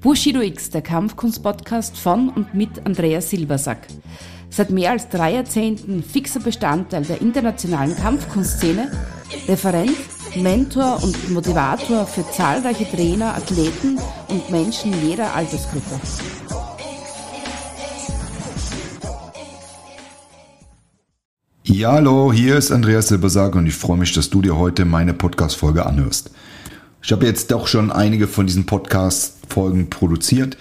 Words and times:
Bushido 0.00 0.40
X, 0.40 0.70
der 0.70 0.82
Kampfkunst-Podcast 0.82 1.98
von 1.98 2.28
und 2.28 2.54
mit 2.54 2.86
Andreas 2.86 3.30
Silbersack. 3.30 3.88
Seit 4.50 4.70
mehr 4.70 4.92
als 4.92 5.08
drei 5.08 5.34
Jahrzehnten 5.34 6.02
fixer 6.02 6.40
Bestandteil 6.40 7.02
der 7.02 7.20
internationalen 7.20 7.96
Kampfkunstszene, 7.96 8.90
Referent, 9.48 9.96
Mentor 10.36 11.02
und 11.02 11.30
Motivator 11.30 12.06
für 12.06 12.24
zahlreiche 12.30 12.88
Trainer, 12.88 13.34
Athleten 13.34 13.98
und 14.28 14.48
Menschen 14.50 14.92
jeder 15.02 15.34
Altersgruppe. 15.34 16.00
Ja, 21.64 21.92
hallo, 21.92 22.32
hier 22.32 22.56
ist 22.56 22.70
Andreas 22.70 23.08
Silbersack 23.08 23.54
und 23.56 23.66
ich 23.66 23.74
freue 23.74 23.98
mich, 23.98 24.12
dass 24.12 24.30
du 24.30 24.40
dir 24.40 24.56
heute 24.56 24.84
meine 24.84 25.12
Podcast-Folge 25.12 25.84
anhörst. 25.84 26.30
Ich 27.06 27.12
habe 27.12 27.24
jetzt 27.24 27.52
doch 27.52 27.68
schon 27.68 27.92
einige 27.92 28.26
von 28.26 28.48
diesen 28.48 28.66
Podcast-Folgen 28.66 29.90
produziert, 29.90 30.56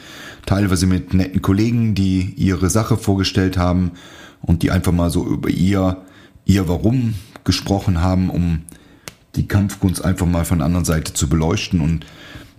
teilweise 0.45 0.85
mit 0.85 1.11
netten 1.15 1.41
Kollegen, 1.41 1.95
die 1.95 2.35
ihre 2.37 2.70
Sache 2.70 2.97
vorgestellt 2.97 3.57
haben 3.57 3.93
und 4.43 4.61
die 4.61 4.70
einfach 4.70 4.91
mal 4.91 5.09
so 5.09 5.25
über 5.25 5.49
ihr, 5.49 6.03
ihr 6.45 6.67
Warum 6.70 7.15
gesprochen 7.45 8.03
haben, 8.03 8.29
um 8.29 8.61
die 9.35 9.47
Kampfkunst 9.47 10.05
einfach 10.05 10.27
mal 10.27 10.45
von 10.45 10.59
der 10.59 10.67
anderen 10.67 10.85
Seite 10.85 11.15
zu 11.15 11.27
beleuchten. 11.27 11.81
Und 11.81 12.05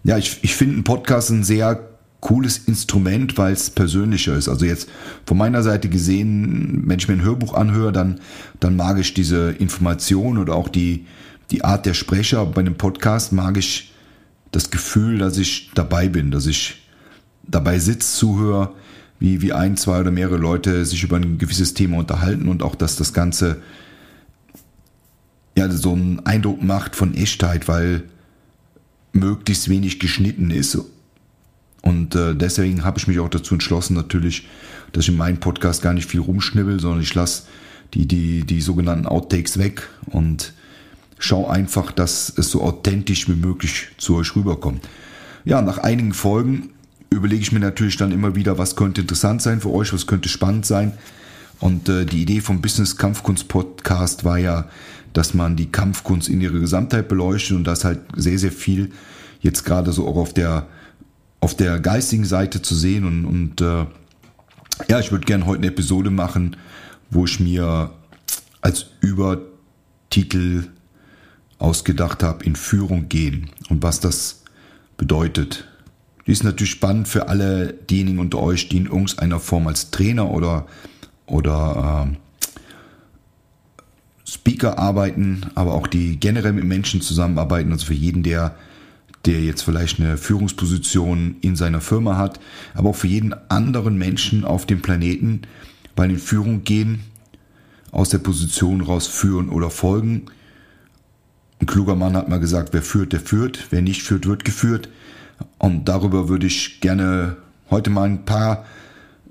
ja, 0.03 0.19
ich, 0.19 0.41
ich 0.42 0.56
finde 0.56 0.75
einen 0.75 0.84
Podcast 0.84 1.30
ein 1.30 1.45
sehr 1.45 1.89
cooles 2.19 2.59
Instrument, 2.59 3.39
weil 3.39 3.53
es 3.53 3.70
persönlicher 3.70 4.34
ist. 4.34 4.48
Also 4.48 4.64
jetzt 4.64 4.89
von 5.27 5.39
meiner 5.39 5.62
Seite 5.62 5.89
gesehen, 5.89 6.83
wenn 6.87 6.98
ich 6.98 7.06
mir 7.06 7.14
ein 7.14 7.23
Hörbuch 7.23 7.55
anhöre, 7.55 7.92
dann, 7.92 8.19
dann 8.59 8.75
mag 8.75 8.98
ich 8.98 9.14
diese 9.14 9.53
Information 9.53 10.39
oder 10.39 10.56
auch 10.56 10.69
die, 10.69 11.06
die 11.50 11.64
Art 11.64 11.86
der 11.86 11.95
Sprecher. 11.95 12.45
Bei 12.46 12.60
einem 12.60 12.77
Podcast 12.77 13.32
mag 13.32 13.56
ich 13.56 13.92
das 14.52 14.70
Gefühl, 14.70 15.18
dass 15.18 15.38
ich 15.38 15.70
dabei 15.74 16.09
bin, 16.09 16.30
dass 16.30 16.46
ich 16.46 16.86
dabei 17.42 17.78
sitze, 17.78 18.16
zuhöre, 18.16 18.75
wie, 19.19 19.41
wie 19.42 19.53
ein, 19.53 19.77
zwei 19.77 20.00
oder 20.00 20.11
mehrere 20.11 20.36
Leute 20.36 20.84
sich 20.84 21.03
über 21.03 21.16
ein 21.16 21.38
gewisses 21.38 21.75
Thema 21.75 21.98
unterhalten 21.98 22.48
und 22.48 22.62
auch, 22.62 22.75
dass 22.75 22.97
das 22.97 23.12
Ganze 23.12 23.62
ja 25.56 25.70
so 25.70 25.92
einen 25.92 26.25
Eindruck 26.27 26.62
macht 26.62 26.97
von 26.97 27.14
Echtheit, 27.14 27.66
weil 27.69 28.03
möglichst 29.12 29.69
wenig 29.69 29.98
geschnitten 30.00 30.50
ist 30.50 30.78
und 31.86 32.16
äh, 32.16 32.34
deswegen 32.34 32.83
habe 32.83 32.98
ich 32.98 33.06
mich 33.06 33.20
auch 33.20 33.28
dazu 33.28 33.55
entschlossen, 33.55 33.94
natürlich, 33.94 34.48
dass 34.91 35.05
ich 35.05 35.10
in 35.10 35.16
meinem 35.16 35.38
Podcast 35.38 35.83
gar 35.83 35.94
nicht 35.94 36.10
viel 36.10 36.19
rumschnibbel, 36.19 36.81
sondern 36.81 37.00
ich 37.00 37.14
lasse 37.14 37.44
die, 37.94 38.08
die, 38.08 38.44
die 38.44 38.60
sogenannten 38.60 39.06
Outtakes 39.06 39.56
weg 39.56 39.88
und 40.06 40.53
schaue 41.19 41.50
einfach, 41.50 41.92
dass 41.92 42.33
es 42.36 42.50
so 42.50 42.62
authentisch 42.62 43.28
wie 43.28 43.34
möglich 43.34 43.89
zu 43.97 44.17
euch 44.17 44.34
rüberkommt. 44.36 44.86
Ja, 45.45 45.62
nach 45.62 45.78
einigen 45.78 46.12
Folgen 46.12 46.70
überlege 47.11 47.42
ich 47.42 47.53
mir 47.53 47.61
natürlich 47.61 47.97
dann 47.97 48.12
immer 48.12 48.34
wieder, 48.34 48.59
was 48.59 48.77
könnte 48.77 49.00
interessant 49.00 49.42
sein 49.42 49.61
für 49.61 49.72
euch, 49.72 49.92
was 49.92 50.06
könnte 50.06 50.28
spannend 50.28 50.67
sein. 50.67 50.92
Und 51.61 51.89
äh, 51.89 52.05
die 52.05 52.22
Idee 52.22 52.41
vom 52.41 52.61
Business 52.61 52.97
Kampfkunst 52.97 53.48
Podcast 53.48 54.25
war 54.25 54.39
ja, 54.39 54.69
dass 55.12 55.33
man 55.33 55.56
die 55.56 55.70
Kampfkunst 55.70 56.28
in 56.28 56.41
ihrer 56.41 56.59
Gesamtheit 56.59 57.09
beleuchtet 57.09 57.56
und 57.56 57.64
das 57.64 57.84
halt 57.84 58.00
sehr, 58.14 58.39
sehr 58.39 58.53
viel 58.53 58.92
jetzt 59.41 59.64
gerade 59.64 59.92
so 59.92 60.06
auch 60.06 60.17
auf 60.17 60.34
der 60.34 60.67
auf 61.41 61.55
der 61.55 61.78
geistigen 61.78 62.25
Seite 62.25 62.61
zu 62.61 62.75
sehen. 62.75 63.05
Und, 63.05 63.25
und 63.25 63.61
äh, 63.61 63.87
ja, 64.89 64.98
ich 64.98 65.12
würde 65.12 65.27
gerne 65.27 65.47
heute 65.47 65.59
eine 65.59 65.69
Episode 65.69 66.11
machen, 66.11 66.56
wo 67.11 67.25
ich 67.25 67.41
mir 67.41 67.92
als 68.61 68.87
Übertitel 69.00 70.69
ausgedacht 71.59 72.23
habe, 72.23 72.45
in 72.45 72.57
Führung 72.57 73.09
gehen 73.09 73.51
und 73.69 73.83
was 73.83 74.01
das 74.01 74.43
bedeutet. 74.97 75.67
Die 76.27 76.33
ist 76.33 76.45
natürlich 76.45 76.73
spannend 76.73 77.09
für 77.09 77.29
alle 77.29 77.73
diejenigen 77.73 78.19
unter 78.19 78.41
euch, 78.41 78.69
die 78.69 78.79
in 78.79 78.87
irgendeiner 78.87 79.41
Form 79.41 79.67
als 79.67 79.91
Trainer 79.91 80.31
oder, 80.31 80.67
oder 81.27 82.09
äh, 82.11 82.17
Speaker 84.28 84.78
arbeiten, 84.78 85.47
aber 85.55 85.75
auch 85.75 85.87
die 85.87 86.19
generell 86.19 86.53
mit 86.53 86.65
Menschen 86.65 87.00
zusammenarbeiten. 87.00 87.72
Also 87.72 87.87
für 87.87 87.95
jeden, 87.95 88.22
der 88.22 88.56
der 89.27 89.43
jetzt 89.43 89.62
vielleicht 89.62 90.00
eine 90.00 90.16
Führungsposition 90.16 91.37
in 91.41 91.56
seiner 91.56 91.81
Firma 91.81 92.16
hat, 92.16 92.41
aber 92.75 92.91
auch 92.91 92.97
für 92.97 93.09
jeden 93.09 93.34
anderen 93.50 93.99
Menschen 93.99 94.45
auf 94.45 94.66
dem 94.66 94.83
Planeten, 94.83 95.43
weil 95.97 96.11
in 96.11 96.19
Führung 96.19 96.65
gehen, 96.65 97.00
aus 97.91 98.09
der 98.09 98.19
Position 98.19 98.81
raus 98.81 99.06
führen 99.06 99.49
oder 99.49 99.71
folgen. 99.71 100.27
Ein 101.61 101.67
kluger 101.67 101.97
Mann 101.97 102.17
hat 102.17 102.28
mal 102.28 102.41
gesagt, 102.41 102.72
wer 102.72 102.83
führt, 102.83 103.12
der 103.12 103.21
führt, 103.21 103.69
wer 103.71 103.83
nicht 103.83 104.03
führt, 104.03 104.27
wird 104.27 104.44
geführt. 104.44 104.89
Und 105.59 105.87
darüber 105.89 106.28
würde 106.28 106.47
ich 106.47 106.81
gerne 106.81 107.37
heute 107.71 107.91
mal 107.91 108.05
ein 108.05 108.25
paar 108.25 108.65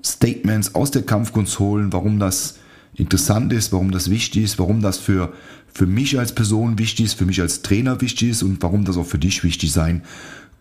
Statements 0.04 0.74
aus 0.74 0.90
der 0.90 1.02
Kampfkunst 1.02 1.58
holen, 1.58 1.92
warum 1.92 2.18
das 2.18 2.58
interessant 2.94 3.52
ist, 3.52 3.72
warum 3.72 3.90
das 3.90 4.10
wichtig 4.10 4.44
ist, 4.44 4.58
warum 4.58 4.80
das 4.80 4.98
für 4.98 5.32
für 5.76 5.86
mich 5.86 6.18
als 6.18 6.34
Person 6.34 6.78
wichtig 6.78 7.04
ist, 7.04 7.14
für 7.18 7.26
mich 7.26 7.42
als 7.42 7.60
Trainer 7.60 8.00
wichtig 8.00 8.30
ist 8.30 8.42
und 8.42 8.62
warum 8.62 8.86
das 8.86 8.96
auch 8.96 9.04
für 9.04 9.18
dich 9.18 9.44
wichtig 9.44 9.72
sein 9.72 10.02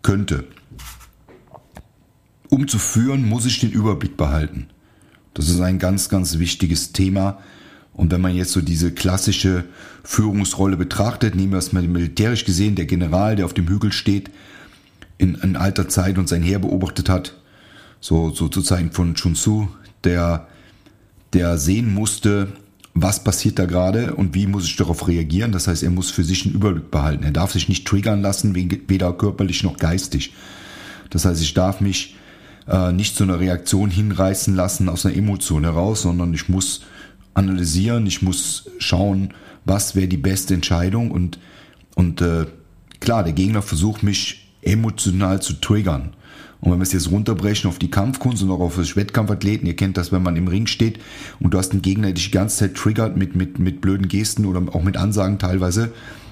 könnte. 0.01 0.43
Um 2.49 2.67
zu 2.67 2.77
führen, 2.77 3.27
muss 3.27 3.45
ich 3.45 3.61
den 3.61 3.71
Überblick 3.71 4.17
behalten. 4.17 4.67
Das 5.33 5.47
ist 5.47 5.61
ein 5.61 5.79
ganz, 5.79 6.09
ganz 6.09 6.37
wichtiges 6.37 6.91
Thema. 6.91 7.39
Und 7.95 8.11
wenn 8.11 8.21
man 8.21 8.35
jetzt 8.35 8.51
so 8.51 8.61
diese 8.61 8.91
klassische 8.91 9.63
Führungsrolle 10.03 10.77
betrachtet, 10.77 11.35
nehmen 11.35 11.53
wir 11.53 11.59
es 11.59 11.71
mal 11.71 11.81
militärisch 11.83 12.45
gesehen, 12.45 12.75
der 12.75 12.85
General, 12.85 13.35
der 13.35 13.45
auf 13.45 13.53
dem 13.53 13.67
Hügel 13.67 13.93
steht, 13.93 14.29
in, 15.17 15.35
in 15.35 15.55
alter 15.55 15.87
Zeit 15.87 16.17
und 16.17 16.27
sein 16.27 16.43
Heer 16.43 16.59
beobachtet 16.59 17.07
hat, 17.07 17.35
so, 18.01 18.31
so 18.31 18.49
zu 18.49 18.61
Zeiten 18.61 18.91
von 18.91 19.15
Chun 19.15 19.35
Tzu, 19.35 19.69
der, 20.03 20.47
der 21.33 21.57
sehen 21.57 21.93
musste, 21.93 22.49
was 22.93 23.23
passiert 23.23 23.59
da 23.59 23.65
gerade 23.65 24.15
und 24.15 24.35
wie 24.35 24.47
muss 24.47 24.65
ich 24.65 24.75
darauf 24.75 25.07
reagieren. 25.07 25.51
Das 25.51 25.67
heißt, 25.67 25.83
er 25.83 25.89
muss 25.89 26.11
für 26.11 26.23
sich 26.23 26.45
einen 26.45 26.55
Überblick 26.55 26.91
behalten. 26.91 27.23
Er 27.23 27.31
darf 27.31 27.51
sich 27.51 27.69
nicht 27.69 27.85
triggern 27.87 28.21
lassen, 28.21 28.55
weder 28.55 29.13
körperlich 29.13 29.63
noch 29.63 29.77
geistig. 29.77 30.33
Das 31.09 31.25
heißt, 31.25 31.41
ich 31.41 31.53
darf 31.53 31.81
mich 31.81 32.15
äh, 32.67 32.91
nicht 32.91 33.15
zu 33.15 33.23
einer 33.23 33.39
Reaktion 33.39 33.89
hinreißen 33.89 34.55
lassen 34.55 34.89
aus 34.89 35.05
einer 35.05 35.15
Emotion 35.15 35.63
heraus, 35.63 36.01
sondern 36.01 36.33
ich 36.33 36.49
muss 36.49 36.81
analysieren, 37.35 38.07
ich 38.07 38.21
muss 38.21 38.69
schauen, 38.79 39.33
was 39.65 39.95
wäre 39.95 40.07
die 40.07 40.17
beste 40.17 40.53
Entscheidung 40.53 41.11
und, 41.11 41.39
und 41.95 42.21
äh, 42.21 42.45
klar, 42.99 43.23
der 43.23 43.33
Gegner 43.33 43.61
versucht 43.61 44.01
mich 44.01 44.51
emotional 44.61 45.41
zu 45.41 45.53
triggern. 45.53 46.13
Und 46.61 46.71
wenn 46.71 46.79
wir 46.79 46.83
es 46.83 46.93
jetzt 46.93 47.11
runterbrechen 47.11 47.69
auf 47.69 47.77
die 47.77 47.91
Kampfkunst 47.91 48.41
und 48.41 48.49
auch 48.49 48.59
auf 48.59 48.77
das 48.77 48.95
Wettkampfathleten, 48.95 49.67
ihr 49.67 49.75
kennt 49.75 49.97
das, 49.97 50.11
wenn 50.11 50.23
man 50.23 50.35
im 50.35 50.47
Ring 50.47 50.65
steht 50.65 50.99
und 51.39 51.53
du 51.53 51.59
hast 51.59 51.73
einen 51.73 51.83
Gegner, 51.83 52.07
der 52.07 52.13
dich 52.13 52.25
die 52.25 52.31
ganze 52.31 52.57
Zeit 52.57 52.75
triggert 52.75 53.17
mit, 53.17 53.35
mit, 53.35 53.59
mit 53.59 53.81
blöden 53.81 54.07
Gesten 54.07 54.45
oder 54.45 54.63
auch 54.73 54.81
mit 54.81 54.97
Ansagen 54.97 55.37
teilweise, 55.37 55.91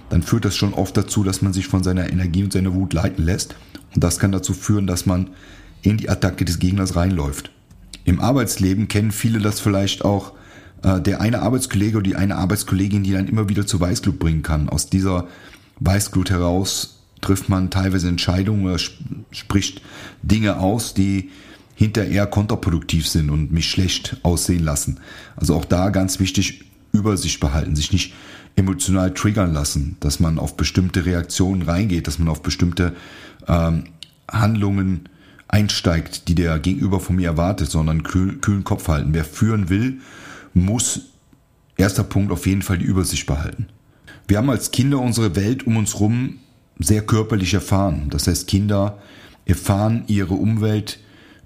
dann 0.09 0.23
führt 0.23 0.45
das 0.45 0.55
schon 0.55 0.73
oft 0.73 0.95
dazu, 0.97 1.23
dass 1.23 1.41
man 1.41 1.53
sich 1.53 1.67
von 1.67 1.83
seiner 1.83 2.09
Energie 2.09 2.43
und 2.43 2.53
seiner 2.53 2.73
Wut 2.73 2.93
leiten 2.93 3.23
lässt. 3.23 3.55
Und 3.93 4.03
das 4.03 4.17
kann 4.17 4.31
dazu 4.31 4.53
führen, 4.53 4.87
dass 4.87 5.05
man 5.05 5.29
in 5.81 5.97
die 5.97 6.09
Attacke 6.09 6.45
des 6.45 6.59
Gegners 6.59 6.95
reinläuft. 6.95 7.51
Im 8.05 8.19
Arbeitsleben 8.19 8.87
kennen 8.87 9.11
viele 9.11 9.39
das 9.39 9.59
vielleicht 9.59 10.03
auch, 10.03 10.33
äh, 10.83 11.01
der 11.01 11.21
eine 11.21 11.41
Arbeitskollege 11.41 11.97
oder 11.97 12.03
die 12.03 12.15
eine 12.15 12.35
Arbeitskollegin, 12.35 13.03
die 13.03 13.13
dann 13.13 13.27
immer 13.27 13.49
wieder 13.49 13.65
zur 13.65 13.79
Weißglut 13.79 14.19
bringen 14.19 14.43
kann. 14.43 14.69
Aus 14.69 14.89
dieser 14.89 15.27
Weißglut 15.79 16.29
heraus 16.29 16.99
trifft 17.21 17.49
man 17.49 17.69
teilweise 17.69 18.07
Entscheidungen 18.07 18.65
oder 18.65 18.77
spricht 19.31 19.81
Dinge 20.21 20.59
aus, 20.59 20.93
die 20.93 21.31
hinterher 21.75 22.27
kontraproduktiv 22.27 23.07
sind 23.07 23.29
und 23.29 23.51
mich 23.51 23.69
schlecht 23.69 24.17
aussehen 24.23 24.63
lassen. 24.63 24.99
Also 25.35 25.55
auch 25.55 25.65
da 25.65 25.89
ganz 25.89 26.19
wichtig, 26.19 26.65
Übersicht 26.91 27.39
behalten, 27.39 27.75
sich 27.75 27.91
nicht 27.91 28.13
emotional 28.55 29.13
triggern 29.13 29.51
lassen, 29.51 29.97
dass 29.99 30.19
man 30.19 30.37
auf 30.37 30.55
bestimmte 30.55 31.05
Reaktionen 31.05 31.63
reingeht, 31.63 32.05
dass 32.05 32.19
man 32.19 32.27
auf 32.27 32.43
bestimmte 32.43 32.93
ähm, 33.47 33.85
Handlungen 34.31 35.09
einsteigt, 35.47 36.27
die 36.27 36.35
der 36.35 36.59
Gegenüber 36.59 36.99
von 36.99 37.15
mir 37.15 37.29
erwartet, 37.29 37.71
sondern 37.71 38.03
kühl, 38.03 38.37
kühlen 38.37 38.63
Kopf 38.63 38.87
halten. 38.87 39.13
Wer 39.13 39.25
führen 39.25 39.69
will, 39.69 40.01
muss 40.53 41.01
erster 41.77 42.03
Punkt 42.03 42.31
auf 42.31 42.45
jeden 42.45 42.61
Fall 42.61 42.77
die 42.77 42.85
Übersicht 42.85 43.25
behalten. 43.25 43.67
Wir 44.27 44.37
haben 44.37 44.49
als 44.49 44.71
Kinder 44.71 44.99
unsere 44.99 45.35
Welt 45.35 45.67
um 45.67 45.77
uns 45.77 45.95
herum 45.95 46.39
sehr 46.79 47.01
körperlich 47.01 47.53
erfahren. 47.53 48.07
Das 48.09 48.27
heißt, 48.27 48.47
Kinder 48.47 48.99
erfahren 49.45 50.03
ihre 50.07 50.33
Umwelt 50.33 50.99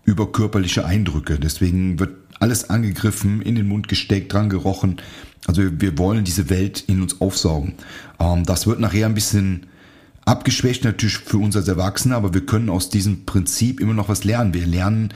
über 0.03 0.31
körperliche 0.31 0.85
Eindrücke. 0.85 1.39
Deswegen 1.39 1.99
wird 1.99 2.15
alles 2.39 2.69
angegriffen, 2.69 3.41
in 3.41 3.55
den 3.55 3.67
Mund 3.67 3.87
gesteckt, 3.87 4.31
dran 4.31 4.49
gerochen. 4.49 4.97
Also 5.47 5.63
wir 5.79 5.97
wollen 5.97 6.23
diese 6.23 6.49
Welt 6.49 6.83
in 6.87 7.01
uns 7.01 7.19
aufsaugen. 7.19 7.73
Ähm, 8.19 8.43
das 8.43 8.67
wird 8.67 8.79
nachher 8.79 9.07
ein 9.07 9.15
bisschen 9.15 9.67
abgeschwächt 10.25 10.83
natürlich 10.83 11.17
für 11.17 11.37
uns 11.37 11.55
als 11.55 11.67
Erwachsene, 11.67 12.15
aber 12.15 12.33
wir 12.33 12.45
können 12.45 12.69
aus 12.69 12.89
diesem 12.89 13.25
Prinzip 13.25 13.79
immer 13.79 13.93
noch 13.93 14.09
was 14.09 14.23
lernen. 14.23 14.53
Wir 14.53 14.65
lernen 14.65 15.13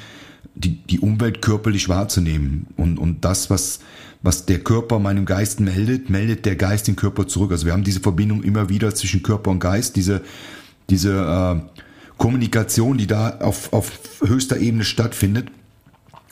die, 0.55 0.77
die 0.77 0.99
Umwelt 0.99 1.41
körperlich 1.41 1.89
wahrzunehmen 1.89 2.67
und, 2.77 2.97
und 2.97 3.23
das, 3.25 3.49
was 3.49 3.79
was 4.23 4.45
der 4.45 4.59
Körper 4.59 4.99
meinem 4.99 5.25
Geist 5.25 5.59
meldet, 5.59 6.09
meldet 6.09 6.45
der 6.45 6.55
Geist 6.55 6.87
den 6.87 6.95
Körper 6.95 7.27
zurück. 7.27 7.51
Also 7.51 7.65
wir 7.65 7.73
haben 7.73 7.83
diese 7.83 8.01
Verbindung 8.01 8.43
immer 8.43 8.69
wieder 8.69 8.93
zwischen 8.93 9.23
Körper 9.23 9.51
und 9.51 9.59
Geist, 9.59 9.95
diese, 9.95 10.21
diese 10.89 11.11
äh, 11.11 11.79
Kommunikation, 12.17 12.97
die 12.97 13.07
da 13.07 13.39
auf, 13.39 13.73
auf 13.73 13.99
höchster 14.23 14.57
Ebene 14.57 14.83
stattfindet 14.83 15.49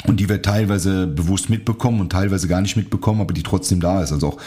und 0.06 0.20
die 0.20 0.30
wir 0.30 0.42
teilweise 0.42 1.08
bewusst 1.08 1.50
mitbekommen 1.50 2.00
und 2.00 2.12
teilweise 2.12 2.48
gar 2.48 2.62
nicht 2.62 2.78
mitbekommen, 2.78 3.22
aber 3.22 3.34
die 3.34 3.44
trotzdem 3.44 3.80
da 3.80 4.04
ist. 4.04 4.12
Also 4.12 4.28
auch 4.28 4.38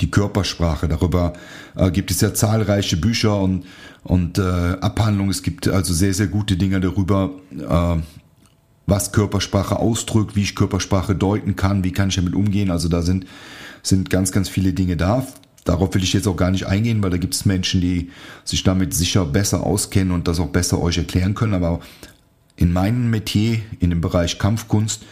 die 0.00 0.10
Körpersprache. 0.10 0.86
Darüber 0.86 1.32
äh, 1.74 1.90
gibt 1.90 2.12
es 2.12 2.20
ja 2.20 2.32
zahlreiche 2.32 2.96
Bücher 2.96 3.38
und, 3.40 3.64
und 4.04 4.38
äh, 4.38 4.42
Abhandlungen. 4.42 5.30
Es 5.30 5.42
gibt 5.42 5.66
also 5.66 5.92
sehr, 5.92 6.14
sehr 6.14 6.28
gute 6.28 6.56
Dinge 6.56 6.78
darüber, 6.78 7.30
äh, 7.50 7.96
was 8.86 9.12
Körpersprache 9.12 9.78
ausdrückt, 9.78 10.36
wie 10.36 10.42
ich 10.42 10.54
Körpersprache 10.54 11.14
deuten 11.14 11.56
kann, 11.56 11.84
wie 11.84 11.92
kann 11.92 12.08
ich 12.08 12.16
damit 12.16 12.34
umgehen. 12.34 12.70
Also 12.70 12.88
da 12.88 13.02
sind, 13.02 13.26
sind 13.82 14.10
ganz, 14.10 14.32
ganz 14.32 14.48
viele 14.48 14.72
Dinge 14.72 14.96
da. 14.96 15.26
Darauf 15.64 15.94
will 15.94 16.02
ich 16.02 16.12
jetzt 16.12 16.26
auch 16.26 16.36
gar 16.36 16.50
nicht 16.50 16.66
eingehen, 16.66 17.02
weil 17.02 17.10
da 17.10 17.18
gibt 17.18 17.34
es 17.34 17.44
Menschen, 17.44 17.80
die 17.80 18.10
sich 18.44 18.64
damit 18.64 18.94
sicher 18.94 19.24
besser 19.24 19.64
auskennen 19.64 20.12
und 20.12 20.26
das 20.26 20.40
auch 20.40 20.48
besser 20.48 20.80
euch 20.80 20.98
erklären 20.98 21.34
können. 21.34 21.54
Aber 21.54 21.80
in 22.56 22.72
meinem 22.72 23.10
Metier, 23.10 23.60
in 23.78 23.90
dem 23.90 24.00
Bereich 24.00 24.38
Kampfkunst, 24.38 25.02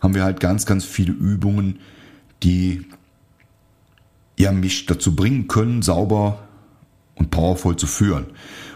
haben 0.00 0.14
wir 0.14 0.24
halt 0.24 0.40
ganz, 0.40 0.66
ganz 0.66 0.84
viele 0.84 1.12
Übungen, 1.12 1.78
die 2.42 2.86
ja 4.36 4.50
mich 4.50 4.86
dazu 4.86 5.14
bringen 5.14 5.46
können, 5.46 5.82
sauber 5.82 6.48
und 7.14 7.30
powervoll 7.30 7.76
zu 7.76 7.86
führen. 7.86 8.26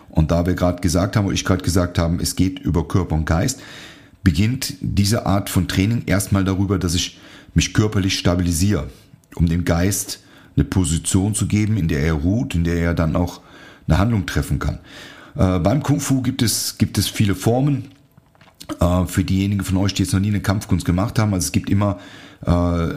Und 0.08 0.31
da 0.31 0.46
wir 0.46 0.54
gerade 0.54 0.81
gesagt 0.81 1.16
haben, 1.16 1.26
oder 1.26 1.34
ich 1.34 1.44
gerade 1.44 1.64
gesagt 1.64 1.99
haben, 1.99 2.20
es 2.20 2.37
geht 2.37 2.60
über 2.60 2.87
Körper 2.87 3.16
und 3.16 3.26
Geist, 3.26 3.60
beginnt 4.26 4.75
diese 4.81 5.25
Art 5.25 5.49
von 5.49 5.69
Training 5.69 6.02
erstmal 6.06 6.43
darüber, 6.43 6.81
dass 6.81 6.96
ich 6.96 7.20
mich 7.55 7.73
körperlich 7.73 8.19
stabilisiere, 8.19 8.90
um 9.37 9.49
dem 9.49 9.64
Geist 9.64 10.19
eine 10.56 10.64
Position 10.64 11.37
zu 11.37 11.46
geben, 11.46 11.76
in 11.76 11.87
der 11.87 12.00
er 12.00 12.14
ruht, 12.14 12.56
in 12.56 12.64
der 12.64 12.75
er 12.75 12.93
dann 12.93 13.14
auch 13.14 13.40
eine 13.87 13.99
Handlung 13.99 14.26
treffen 14.26 14.58
kann. 14.58 14.81
Äh, 15.37 15.61
beim 15.61 15.81
Kung 15.81 16.00
Fu 16.00 16.23
gibt 16.23 16.43
es, 16.43 16.76
gibt 16.76 16.99
es 16.99 17.06
viele 17.06 17.37
Formen. 17.37 17.84
Äh, 18.81 19.06
für 19.06 19.23
diejenigen 19.23 19.62
von 19.62 19.76
euch, 19.76 19.94
die 19.94 20.02
jetzt 20.02 20.12
noch 20.12 20.19
nie 20.19 20.31
eine 20.31 20.40
Kampfkunst 20.40 20.84
gemacht 20.84 21.20
haben, 21.20 21.32
also 21.32 21.44
es 21.44 21.52
gibt 21.52 21.70
immer 21.70 22.00
äh, 22.44 22.94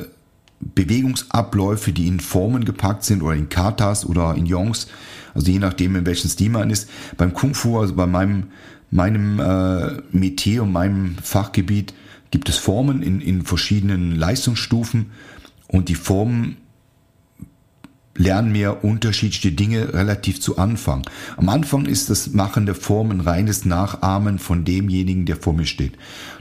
Bewegungsabläufe, 0.62 1.94
die 1.94 2.08
in 2.08 2.20
Formen 2.20 2.66
gepackt 2.66 3.04
sind 3.04 3.22
oder 3.22 3.36
in 3.36 3.50
Katas 3.50 4.04
oder 4.04 4.34
in 4.34 4.48
Yongs, 4.48 4.88
also 5.36 5.52
je 5.52 5.60
nachdem, 5.60 5.96
in 5.96 6.08
welchem 6.08 6.28
Stil 6.32 6.50
man 6.50 6.72
ist. 6.72 6.90
Beim 7.18 7.36
Kung 7.36 7.54
Fu, 7.54 7.78
also 7.78 7.94
bei 7.94 8.08
meinem, 8.08 8.48
meinem 8.92 9.40
äh, 9.40 10.02
Metier 10.12 10.64
und 10.64 10.72
meinem 10.72 11.16
Fachgebiet, 11.22 11.94
gibt 12.32 12.50
es 12.50 12.58
Formen 12.58 13.02
in, 13.02 13.22
in 13.22 13.44
verschiedenen 13.44 14.16
Leistungsstufen 14.16 15.12
und 15.68 15.90
die 15.90 15.96
Formen 15.96 16.58
lernen 18.16 18.54
wir 18.54 18.84
unterschiedliche 18.84 19.52
Dinge 19.52 19.94
relativ 19.94 20.42
zu 20.42 20.58
Anfang. 20.58 21.04
Am 21.38 21.48
Anfang 21.50 21.86
ist 21.86 22.10
das 22.10 22.32
Machen 22.34 22.66
der 22.66 22.76
Form 22.76 23.12
ein 23.12 23.22
reines 23.22 23.66
Nachahmen 23.66 24.40
von 24.40 24.66
demjenigen, 24.66 25.26
der 25.26 25.38
vor 25.38 25.54
mir 25.54 25.66
steht. 25.66 25.94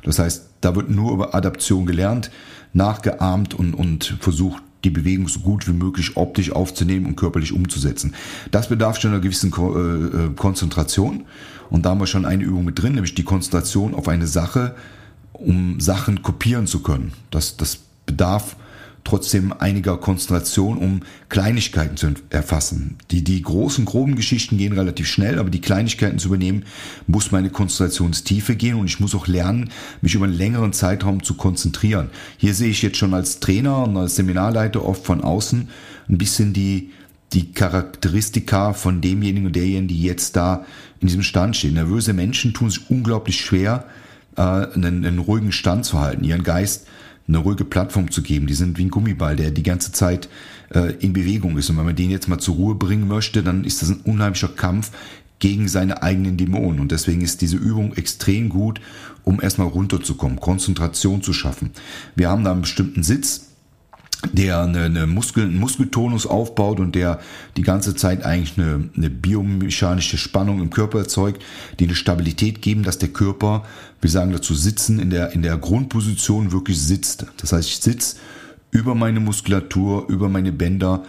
Das 0.03 0.19
heißt, 0.19 0.49
da 0.61 0.75
wird 0.75 0.91
nur 0.91 1.13
über 1.13 1.35
Adaption 1.35 1.87
gelernt, 1.87 2.31
nachgeahmt 2.73 3.55
und, 3.55 3.75
und 3.75 4.17
versucht, 4.21 4.63
die 4.85 4.91
Bewegung 4.91 5.29
so 5.29 5.41
gut 5.41 5.67
wie 5.67 5.73
möglich 5.73 6.17
optisch 6.17 6.53
aufzunehmen 6.53 7.07
und 7.07 7.17
körperlich 7.17 7.53
umzusetzen. 7.53 8.15
Das 8.51 8.69
bedarf 8.69 9.01
schon 9.01 9.13
einer 9.13 9.21
gewissen 9.21 9.53
äh, 9.53 10.27
äh 10.27 10.31
Konzentration. 10.35 11.25
Und 11.71 11.85
da 11.85 11.91
haben 11.91 12.01
wir 12.01 12.07
schon 12.07 12.25
eine 12.25 12.45
Übung 12.45 12.65
mit 12.65 12.81
drin, 12.81 12.95
nämlich 12.95 13.15
die 13.15 13.25
Konzentration 13.25 13.95
auf 13.95 14.09
eine 14.09 14.27
Sache, 14.27 14.75
um 15.33 15.81
Sachen 15.81 16.23
kopieren 16.23 16.67
zu 16.67 16.81
können. 16.83 17.13
Das, 17.31 17.57
das 17.57 17.81
bedarf 18.07 18.57
trotzdem 19.09 19.55
einiger 19.59 19.97
Konzentration, 19.97 20.77
um 20.77 21.01
Kleinigkeiten 21.31 21.97
zu 21.97 22.13
erfassen. 22.29 22.99
Die, 23.11 23.25
die 23.25 23.41
großen, 23.41 23.87
groben 23.87 24.17
Geschichten 24.17 24.59
gehen 24.59 24.75
relativ 24.75 25.09
schnell, 25.09 25.39
aber 25.39 25.49
die 25.49 25.63
Kleinigkeiten 25.63 26.19
zu 26.19 26.29
übernehmen, 26.29 26.67
muss 27.07 27.33
meine 27.33 27.49
Konzentrationstiefe 27.49 28.55
gehen 28.55 28.75
und 28.75 28.85
ich 28.85 29.01
muss 29.01 29.15
auch 29.15 29.27
lernen, 29.27 29.71
mich 30.03 30.15
über 30.15 30.27
einen 30.27 30.37
längeren 30.37 30.75
Zeitraum 30.75 31.23
zu 31.23 31.35
konzentrieren. 31.35 32.11
Hier 32.37 32.53
sehe 32.53 32.69
ich 32.69 32.83
jetzt 32.83 32.99
schon 32.99 33.15
als 33.15 33.41
Trainer 33.41 33.85
und 33.85 33.97
als 33.97 34.17
Seminarleiter 34.17 34.85
oft 34.85 35.07
von 35.07 35.23
außen 35.23 35.71
ein 36.11 36.19
bisschen 36.19 36.53
die, 36.53 36.91
die 37.33 37.53
Charakteristika 37.53 38.75
von 38.75 39.01
demjenigen 39.01 39.47
und 39.47 39.57
derjenigen, 39.57 39.89
die 39.89 40.03
jetzt 40.03 40.37
da 40.37 40.67
in 41.01 41.07
diesem 41.07 41.23
Stand 41.23 41.57
stehen. 41.57 41.75
Nervöse 41.75 42.13
Menschen 42.13 42.53
tun 42.53 42.69
sich 42.69 42.91
unglaublich 42.91 43.41
schwer, 43.41 43.87
äh, 44.37 44.43
einen, 44.43 45.07
einen 45.07 45.19
ruhigen 45.19 45.53
Stand 45.53 45.87
zu 45.87 45.99
halten, 45.99 46.25
ihren 46.25 46.43
Geist 46.43 46.87
eine 47.29 47.39
ruhige 47.39 47.65
Plattform 47.65 48.11
zu 48.11 48.23
geben. 48.23 48.47
Die 48.47 48.55
sind 48.55 48.79
wie 48.79 48.87
ein 48.87 48.91
Gummiball, 48.91 49.37
der 49.37 49.51
die 49.51 49.63
ganze 49.63 49.93
Zeit 49.93 50.29
äh, 50.75 50.95
in 51.01 51.13
Bewegung 51.13 51.59
ist. 51.59 51.71
Und 51.71 51.77
wenn 51.77 51.85
man 51.85 51.97
den 51.97 52.11
jetzt 52.11 52.29
mal 52.29 52.39
zur 52.39 52.57
Ruhe 52.57 52.75
bringen 52.75 53.07
möchte, 53.07 53.43
dann 53.43 53.65
ist 53.65 53.83
das 53.83 53.91
ein 53.91 54.01
unheimlicher 54.01 54.49
Kampf 54.49 54.91
gegen 55.39 55.69
seine 55.69 56.03
eigenen 56.03 56.37
Dämonen. 56.37 56.81
Und 56.81 56.91
deswegen 56.91 57.21
ist 57.21 57.43
diese 57.43 57.57
Übung 57.57 57.95
extrem 57.95 58.49
gut, 58.49 58.81
um 59.25 59.41
erstmal 59.41 59.69
runterzukommen, 59.69 60.41
Konzentration 60.41 61.23
zu 61.23 61.33
schaffen. 61.33 61.71
Wir 62.17 62.31
haben 62.31 62.45
da 62.45 62.53
einen 62.53 62.63
bestimmten 62.63 63.03
Sitz, 63.03 63.48
der 64.33 64.63
eine, 64.63 64.85
eine 64.85 65.07
Muskel, 65.07 65.45
einen 65.45 65.59
Muskeltonus 65.59 66.27
aufbaut 66.27 66.81
und 66.81 66.95
der 66.95 67.21
die 67.57 67.63
ganze 67.63 67.95
Zeit 67.95 68.25
eigentlich 68.25 68.59
eine, 68.59 68.91
eine 68.97 69.11
biomechanische 69.11 70.19
Spannung 70.19 70.61
im 70.61 70.71
Körper 70.71 70.99
erzeugt, 70.99 71.43
die 71.79 71.85
eine 71.85 71.95
Stabilität 71.95 72.61
geben, 72.61 72.83
dass 72.83 72.99
der 72.99 73.11
Körper, 73.11 73.65
wir 74.01 74.11
sagen 74.11 74.33
dazu 74.33 74.55
sitzen, 74.55 74.99
in 74.99 75.11
der, 75.11 75.33
in 75.33 75.43
der 75.43 75.57
Grundposition 75.57 76.53
wirklich 76.53 76.81
sitzt. 76.81 77.27
Das 77.37 77.53
heißt, 77.53 77.69
ich 77.69 77.79
sitze 77.79 78.17
über 78.71 78.95
meine 78.95 79.21
Muskulatur, 79.21 80.09
über 80.09 80.29
meine 80.29 80.53
Bänder, 80.53 81.05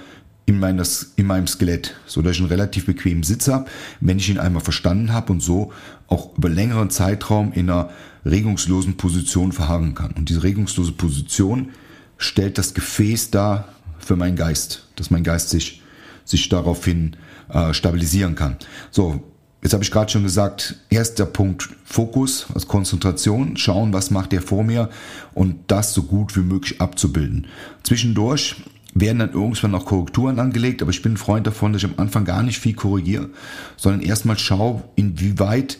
in, 0.46 0.60
meines, 0.60 1.14
in 1.16 1.28
meinem 1.28 1.46
Skelett, 1.46 1.96
so 2.08 2.22
dass 2.22 2.34
ich 2.34 2.40
einen 2.40 2.50
relativ 2.50 2.88
bequemen 2.88 3.24
Sitz 3.24 3.48
habe, 3.48 3.70
wenn 4.02 4.18
ich 4.18 4.30
ihn 4.30 4.40
einmal 4.40 4.64
verstanden 4.64 5.14
habe 5.14 5.32
und 5.32 5.42
so 5.42 5.72
auch 6.08 6.36
über 6.38 6.50
längeren 6.50 6.90
Zeitraum 6.90 7.54
in 7.54 7.70
einer 7.70 7.92
regungslosen 8.26 8.98
Position 8.98 9.52
verharren 9.52 9.94
kann. 9.94 10.12
Und 10.14 10.30
diese 10.30 10.42
regungslose 10.42 10.92
Position 10.94 11.70
stellt 12.20 12.60
das 12.60 12.76
Gefäß 12.76 13.32
dar 13.32 13.70
für 13.98 14.16
meinen 14.16 14.36
Geist, 14.36 14.86
dass 14.96 15.10
mein 15.10 15.24
Geist 15.24 15.50
sich, 15.50 15.82
sich 16.26 16.48
daraufhin 16.50 17.16
äh, 17.50 17.74
stabilisieren 17.74 18.36
kann. 18.36 18.58
So, 18.92 19.24
jetzt 19.64 19.74
habe 19.74 19.84
ich 19.84 19.90
gerade 19.90 20.12
schon 20.12 20.24
gesagt, 20.24 20.76
erster 20.90 21.26
Punkt 21.26 21.70
Fokus, 21.84 22.46
also 22.54 22.68
Konzentration, 22.68 23.58
schauen, 23.58 23.94
was 23.94 24.12
macht 24.12 24.34
der 24.34 24.42
vor 24.42 24.64
mir 24.64 24.90
und 25.34 25.56
das 25.68 25.94
so 25.94 26.04
gut 26.04 26.36
wie 26.36 26.42
möglich 26.42 26.80
abzubilden. 26.80 27.48
Zwischendurch 27.84 28.58
werden 28.94 29.20
dann 29.20 29.34
irgendwann 29.34 29.72
noch 29.72 29.86
Korrekturen 29.86 30.40
angelegt, 30.40 30.82
aber 30.82 30.92
ich 30.92 31.02
bin 31.02 31.14
ein 31.14 31.18
Freund 31.18 31.48
davon, 31.48 31.74
dass 31.74 31.84
ich 31.84 31.90
am 31.90 31.98
Anfang 31.98 32.26
gar 32.26 32.44
nicht 32.44 32.60
viel 32.60 32.74
korrigiere, 32.74 33.30
sondern 33.78 34.02
erstmal 34.02 34.38
schau, 34.38 34.92
inwieweit 34.96 35.78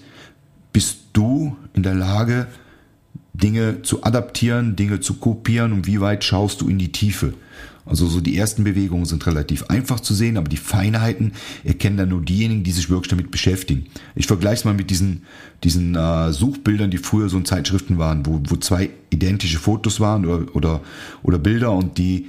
bist 0.72 1.00
du 1.14 1.58
in 1.74 1.84
der 1.84 1.96
Lage, 1.96 2.48
Dinge 3.42 3.82
zu 3.82 4.04
adaptieren, 4.04 4.76
Dinge 4.76 5.00
zu 5.00 5.16
kopieren 5.16 5.74
und 5.74 5.88
wie 5.88 6.02
weit 6.02 6.24
schaust 6.24 6.62
du 6.62 6.70
in 6.70 6.78
die 6.78 6.92
Tiefe. 6.92 7.34
Also 7.86 8.06
so 8.06 8.22
die 8.22 8.38
ersten 8.38 8.64
Bewegungen 8.64 9.06
sind 9.06 9.26
relativ 9.26 9.66
einfach 9.66 10.00
zu 10.00 10.14
sehen, 10.14 10.38
aber 10.38 10.48
die 10.48 10.58
Feinheiten 10.58 11.34
erkennen 11.64 11.98
dann 11.98 12.10
nur 12.10 12.22
diejenigen, 12.22 12.64
die 12.64 12.72
sich 12.72 12.90
wirklich 12.92 13.10
damit 13.10 13.32
beschäftigen. 13.32 13.88
Ich 14.14 14.28
vergleiche 14.28 14.58
es 14.58 14.66
mal 14.66 14.76
mit 14.76 14.92
diesen, 14.92 15.24
diesen 15.64 15.96
äh, 15.96 16.32
Suchbildern, 16.32 16.92
die 16.92 17.00
früher 17.00 17.30
so 17.30 17.38
in 17.38 17.46
Zeitschriften 17.46 17.98
waren, 17.98 18.28
wo, 18.28 18.42
wo 18.48 18.58
zwei 18.58 18.92
identische 19.10 19.58
Fotos 19.58 20.00
waren 20.00 20.26
oder, 20.26 20.56
oder, 20.56 20.82
oder 21.24 21.40
Bilder 21.40 21.72
und 21.72 21.98
die 21.98 22.28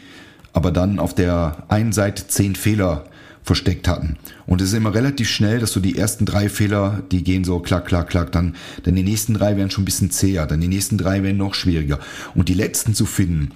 aber 0.52 0.70
dann 0.72 0.98
auf 0.98 1.14
der 1.14 1.64
einen 1.68 1.92
Seite 1.92 2.26
zehn 2.26 2.56
Fehler 2.56 3.04
versteckt 3.42 3.88
hatten. 3.88 4.16
Und 4.46 4.60
es 4.60 4.68
ist 4.68 4.74
immer 4.74 4.94
relativ 4.94 5.28
schnell, 5.28 5.60
dass 5.60 5.72
so 5.72 5.80
die 5.80 5.96
ersten 5.96 6.26
drei 6.26 6.48
Fehler, 6.48 7.02
die 7.10 7.24
gehen 7.24 7.44
so 7.44 7.58
klack, 7.60 7.86
klack, 7.86 8.08
klack, 8.08 8.32
dann, 8.32 8.54
dann 8.82 8.94
die 8.94 9.02
nächsten 9.02 9.34
drei 9.34 9.56
werden 9.56 9.70
schon 9.70 9.82
ein 9.82 9.86
bisschen 9.86 10.10
zäher, 10.10 10.46
dann 10.46 10.60
die 10.60 10.68
nächsten 10.68 10.98
drei 10.98 11.22
werden 11.22 11.38
noch 11.38 11.54
schwieriger. 11.54 11.98
Und 12.34 12.48
die 12.48 12.54
letzten 12.54 12.94
zu 12.94 13.06
finden, 13.06 13.50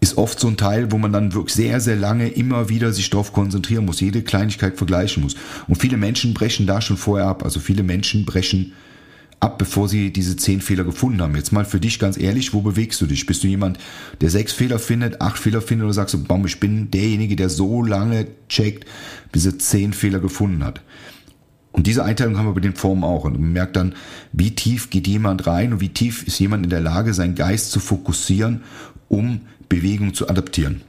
ist 0.00 0.16
oft 0.16 0.38
so 0.38 0.46
ein 0.46 0.56
Teil, 0.56 0.92
wo 0.92 0.98
man 0.98 1.12
dann 1.12 1.34
wirklich 1.34 1.54
sehr, 1.54 1.80
sehr 1.80 1.96
lange 1.96 2.28
immer 2.28 2.68
wieder 2.68 2.92
sich 2.92 3.10
darauf 3.10 3.32
konzentrieren 3.32 3.84
muss, 3.84 4.00
jede 4.00 4.22
Kleinigkeit 4.22 4.76
vergleichen 4.76 5.22
muss. 5.22 5.34
Und 5.66 5.76
viele 5.76 5.96
Menschen 5.96 6.34
brechen 6.34 6.66
da 6.66 6.80
schon 6.80 6.96
vorher 6.96 7.26
ab. 7.26 7.44
Also 7.44 7.58
viele 7.58 7.82
Menschen 7.82 8.24
brechen 8.24 8.72
ab, 9.40 9.58
bevor 9.58 9.88
sie 9.88 10.12
diese 10.12 10.36
zehn 10.36 10.60
Fehler 10.60 10.84
gefunden 10.84 11.22
haben. 11.22 11.36
Jetzt 11.36 11.52
mal 11.52 11.64
für 11.64 11.80
dich 11.80 11.98
ganz 11.98 12.18
ehrlich, 12.18 12.52
wo 12.52 12.60
bewegst 12.60 13.00
du 13.00 13.06
dich? 13.06 13.26
Bist 13.26 13.42
du 13.44 13.46
jemand, 13.46 13.78
der 14.20 14.30
sechs 14.30 14.52
Fehler 14.52 14.78
findet, 14.78 15.20
acht 15.20 15.38
Fehler 15.38 15.62
findet 15.62 15.84
oder 15.84 15.94
sagst 15.94 16.14
du, 16.14 16.24
bam, 16.24 16.44
ich 16.44 16.60
bin 16.60 16.90
derjenige, 16.90 17.36
der 17.36 17.48
so 17.48 17.82
lange 17.82 18.26
checkt, 18.48 18.86
bis 19.30 19.46
er 19.46 19.58
zehn 19.58 19.92
Fehler 19.92 20.18
gefunden 20.18 20.64
hat? 20.64 20.82
Und 21.70 21.86
diese 21.86 22.04
Einteilung 22.04 22.36
haben 22.36 22.46
wir 22.46 22.54
bei 22.54 22.60
den 22.60 22.74
Formen 22.74 23.04
auch. 23.04 23.24
Und 23.24 23.38
man 23.38 23.52
merkt 23.52 23.76
dann, 23.76 23.94
wie 24.32 24.54
tief 24.54 24.90
geht 24.90 25.06
jemand 25.06 25.46
rein 25.46 25.72
und 25.72 25.80
wie 25.80 25.90
tief 25.90 26.26
ist 26.26 26.40
jemand 26.40 26.64
in 26.64 26.70
der 26.70 26.80
Lage, 26.80 27.14
seinen 27.14 27.36
Geist 27.36 27.70
zu 27.70 27.78
fokussieren, 27.78 28.62
um 29.08 29.42
Bewegung 29.68 30.14
zu 30.14 30.28
adaptieren. 30.28 30.80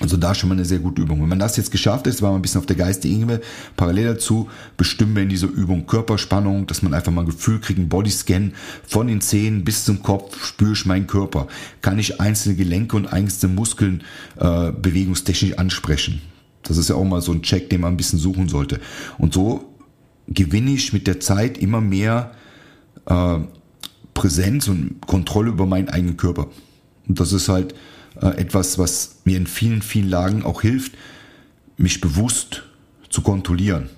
Also 0.00 0.16
da 0.16 0.34
schon 0.34 0.48
mal 0.48 0.54
eine 0.54 0.64
sehr 0.64 0.78
gute 0.78 1.02
Übung. 1.02 1.20
Wenn 1.20 1.28
man 1.28 1.38
das 1.40 1.56
jetzt 1.56 1.72
geschafft 1.72 2.06
ist, 2.06 2.22
war 2.22 2.30
man 2.30 2.38
ein 2.38 2.42
bisschen 2.42 2.60
auf 2.60 2.66
der 2.66 2.76
geistigen 2.76 3.22
Ebene. 3.22 3.40
Parallel 3.76 4.14
dazu 4.14 4.48
bestimmen 4.76 5.16
wir 5.16 5.24
in 5.24 5.28
dieser 5.28 5.48
Übung 5.48 5.86
Körperspannung, 5.86 6.66
dass 6.66 6.82
man 6.82 6.94
einfach 6.94 7.10
mal 7.10 7.22
ein 7.22 7.26
Gefühl 7.26 7.60
kriegt, 7.60 7.80
ein 7.80 7.88
Bodyscan 7.88 8.52
von 8.86 9.08
den 9.08 9.20
Zehen 9.20 9.64
bis 9.64 9.84
zum 9.84 10.02
Kopf, 10.02 10.44
spüre 10.44 10.72
ich 10.72 10.86
meinen 10.86 11.08
Körper. 11.08 11.48
Kann 11.82 11.98
ich 11.98 12.20
einzelne 12.20 12.54
Gelenke 12.54 12.96
und 12.96 13.12
einzelne 13.12 13.54
Muskeln 13.54 14.04
äh, 14.38 14.70
bewegungstechnisch 14.70 15.58
ansprechen? 15.58 16.20
Das 16.62 16.76
ist 16.76 16.88
ja 16.88 16.94
auch 16.94 17.04
mal 17.04 17.20
so 17.20 17.32
ein 17.32 17.42
Check, 17.42 17.70
den 17.70 17.80
man 17.80 17.94
ein 17.94 17.96
bisschen 17.96 18.18
suchen 18.18 18.48
sollte. 18.48 18.80
Und 19.16 19.34
so 19.34 19.74
gewinne 20.28 20.70
ich 20.70 20.92
mit 20.92 21.06
der 21.06 21.18
Zeit 21.18 21.58
immer 21.58 21.80
mehr 21.80 22.32
äh, 23.06 23.38
Präsenz 24.14 24.68
und 24.68 25.00
Kontrolle 25.06 25.50
über 25.50 25.66
meinen 25.66 25.88
eigenen 25.88 26.16
Körper. 26.16 26.48
Und 27.08 27.18
das 27.18 27.32
ist 27.32 27.48
halt 27.48 27.74
etwas, 28.20 28.78
was 28.78 29.16
mir 29.24 29.36
in 29.36 29.46
vielen, 29.46 29.82
vielen 29.82 30.08
Lagen 30.08 30.44
auch 30.44 30.62
hilft, 30.62 30.92
mich 31.76 32.00
bewusst 32.00 32.64
zu 33.08 33.22
kontrollieren. 33.22 33.88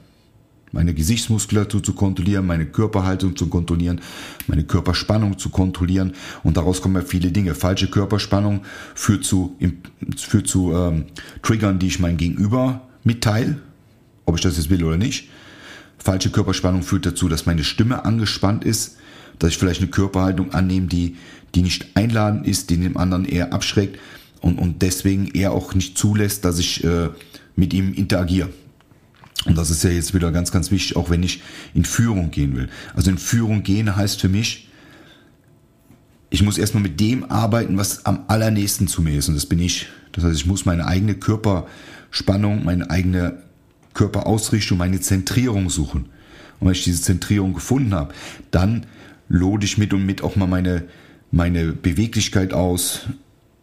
Meine 0.73 0.95
Gesichtsmuskulatur 0.95 1.83
zu 1.83 1.95
kontrollieren, 1.95 2.47
meine 2.47 2.67
Körperhaltung 2.67 3.35
zu 3.35 3.49
kontrollieren, 3.49 4.01
meine 4.47 4.63
Körperspannung 4.63 5.37
zu 5.37 5.49
kontrollieren. 5.49 6.13
Und 6.45 6.57
daraus 6.57 6.81
kommen 6.81 6.95
ja 6.95 7.03
viele 7.03 7.33
Dinge. 7.33 7.57
Falsche 7.57 7.89
Körperspannung 7.89 8.61
führt 8.95 9.25
zu, 9.25 9.57
führt 10.17 10.47
zu 10.47 10.73
ähm, 10.73 11.07
Triggern, 11.43 11.81
die 11.81 11.89
ich 11.89 11.99
mein 11.99 12.17
Gegenüber 12.17 12.83
mitteile, 13.03 13.59
ob 14.27 14.37
ich 14.37 14.43
das 14.43 14.59
jetzt 14.59 14.71
will 14.71 14.85
oder 14.85 14.97
nicht. 14.97 15.29
Falsche 15.99 16.31
Körperspannung 16.31 16.83
führt 16.83 17.05
dazu, 17.05 17.29
dass 17.29 17.47
meine 17.47 17.65
Stimme 17.65 18.05
angespannt 18.05 18.65
ist, 18.65 18.97
dass 19.41 19.51
ich 19.51 19.59
vielleicht 19.59 19.81
eine 19.81 19.91
Körperhaltung 19.91 20.55
annehme, 20.55 20.87
die, 20.87 21.17
die 21.55 21.63
nicht 21.63 21.97
einladend 21.97 22.47
ist, 22.47 22.71
die 22.71 22.77
dem 22.77 22.97
anderen 22.97 23.25
eher 23.25 23.53
abschreckt 23.53 23.99
und, 24.41 24.59
und 24.59 24.83
deswegen 24.83 25.27
eher 25.27 25.53
auch 25.53 25.75
nicht 25.75 25.99
zulässt, 25.99 26.45
dass 26.45 26.59
ich 26.59 26.85
äh, 26.85 27.09
mit 27.57 27.75
ihm 27.75 27.93
interagiere. 27.93 28.51
Und 29.47 29.57
das 29.57 29.71
ist 29.71 29.83
ja 29.83 29.91
jetzt 29.91 30.15
wieder 30.15 30.31
ganz, 30.33 30.53
ganz 30.53 30.71
wichtig, 30.71 30.97
auch 30.97 31.11
wenn 31.11 31.23
ich 31.23 31.43
in 31.75 31.85
Führung 31.85 32.31
gehen 32.31 32.55
will. 32.55 32.69
Also 32.95 33.11
in 33.11 33.19
Führung 33.19 33.63
gehen 33.63 33.97
heißt 33.97 34.21
für 34.21 34.29
mich, 34.29 34.69
ich 36.29 36.43
muss 36.43 36.59
erstmal 36.59 36.83
mit 36.83 37.01
dem 37.01 37.25
arbeiten, 37.25 37.77
was 37.77 38.07
am 38.07 38.25
allernächsten 38.29 38.87
zu 38.87 39.03
mir 39.03 39.19
ist. 39.19 39.29
Und 39.29 39.35
das 39.35 39.47
bin 39.47 39.59
ich. 39.59 39.87
Das 40.13 40.25
heißt, 40.25 40.37
ich 40.37 40.47
muss 40.47 40.65
meine 40.65 40.87
eigene 40.87 41.15
Körperspannung, 41.15 42.65
meine 42.65 42.91
eigene 42.91 43.43
Körperausrichtung, 43.95 44.79
meine 44.79 45.01
Zentrierung 45.01 45.71
suchen. 45.71 46.07
Und 46.61 46.67
wenn 46.67 46.73
ich 46.73 46.85
diese 46.85 47.03
Zentrierung 47.03 47.55
gefunden 47.55 47.95
habe, 47.95 48.15
dann 48.51 48.87
lode 49.31 49.65
ich 49.65 49.79
mit 49.79 49.95
und 49.95 50.05
mit 50.05 50.23
auch 50.23 50.37
mal 50.37 50.47
meine, 50.47 50.83
meine 51.31 51.73
Beweglichkeit 51.73 52.53
aus, 52.53 53.07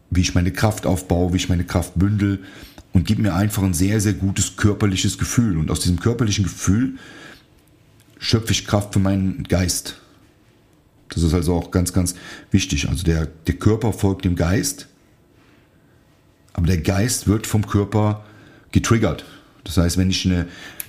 wie 0.09 0.21
ich 0.21 0.33
meine 0.33 0.51
Kraft 0.51 0.87
aufbaue, 0.87 1.33
wie 1.33 1.37
ich 1.37 1.49
meine 1.49 1.65
Kraft 1.65 1.91
bündel 1.95 2.39
und 2.93 3.05
gebe 3.05 3.21
mir 3.21 3.35
einfach 3.35 3.61
ein 3.61 3.73
sehr, 3.73 4.01
sehr 4.01 4.13
gutes 4.13 4.55
körperliches 4.55 5.17
Gefühl. 5.17 5.57
Und 5.57 5.69
aus 5.69 5.81
diesem 5.81 5.99
körperlichen 5.99 6.45
Gefühl 6.45 6.95
schöpfe 8.17 8.53
ich 8.53 8.65
Kraft 8.65 8.93
für 8.93 8.99
meinen 8.99 9.43
Geist. 9.43 10.01
Das 11.09 11.21
ist 11.21 11.33
also 11.33 11.53
auch 11.53 11.69
ganz, 11.69 11.93
ganz 11.93 12.15
wichtig. 12.49 12.87
Also 12.89 13.03
der, 13.03 13.25
der 13.25 13.55
Körper 13.55 13.91
folgt 13.91 14.25
dem 14.25 14.35
Geist, 14.35 14.87
aber 16.53 16.67
der 16.67 16.79
Geist 16.79 17.27
wird 17.27 17.45
vom 17.45 17.67
Körper 17.67 18.25
getriggert. 18.71 19.25
Das 19.63 19.77
heißt, 19.77 19.97
wenn 19.97 20.09
ich 20.09 20.25
eine, 20.25 20.47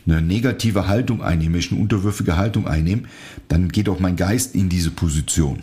eine 0.08 0.22
negative 0.22 0.88
Haltung 0.88 1.22
einnehme, 1.22 1.54
wenn 1.54 1.60
ich 1.60 1.72
eine 1.72 1.80
unterwürfige 1.80 2.36
Haltung 2.36 2.66
einnehme, 2.66 3.02
dann 3.48 3.68
geht 3.68 3.88
auch 3.88 4.00
mein 4.00 4.16
Geist 4.16 4.54
in 4.54 4.68
diese 4.68 4.90
Position. 4.90 5.62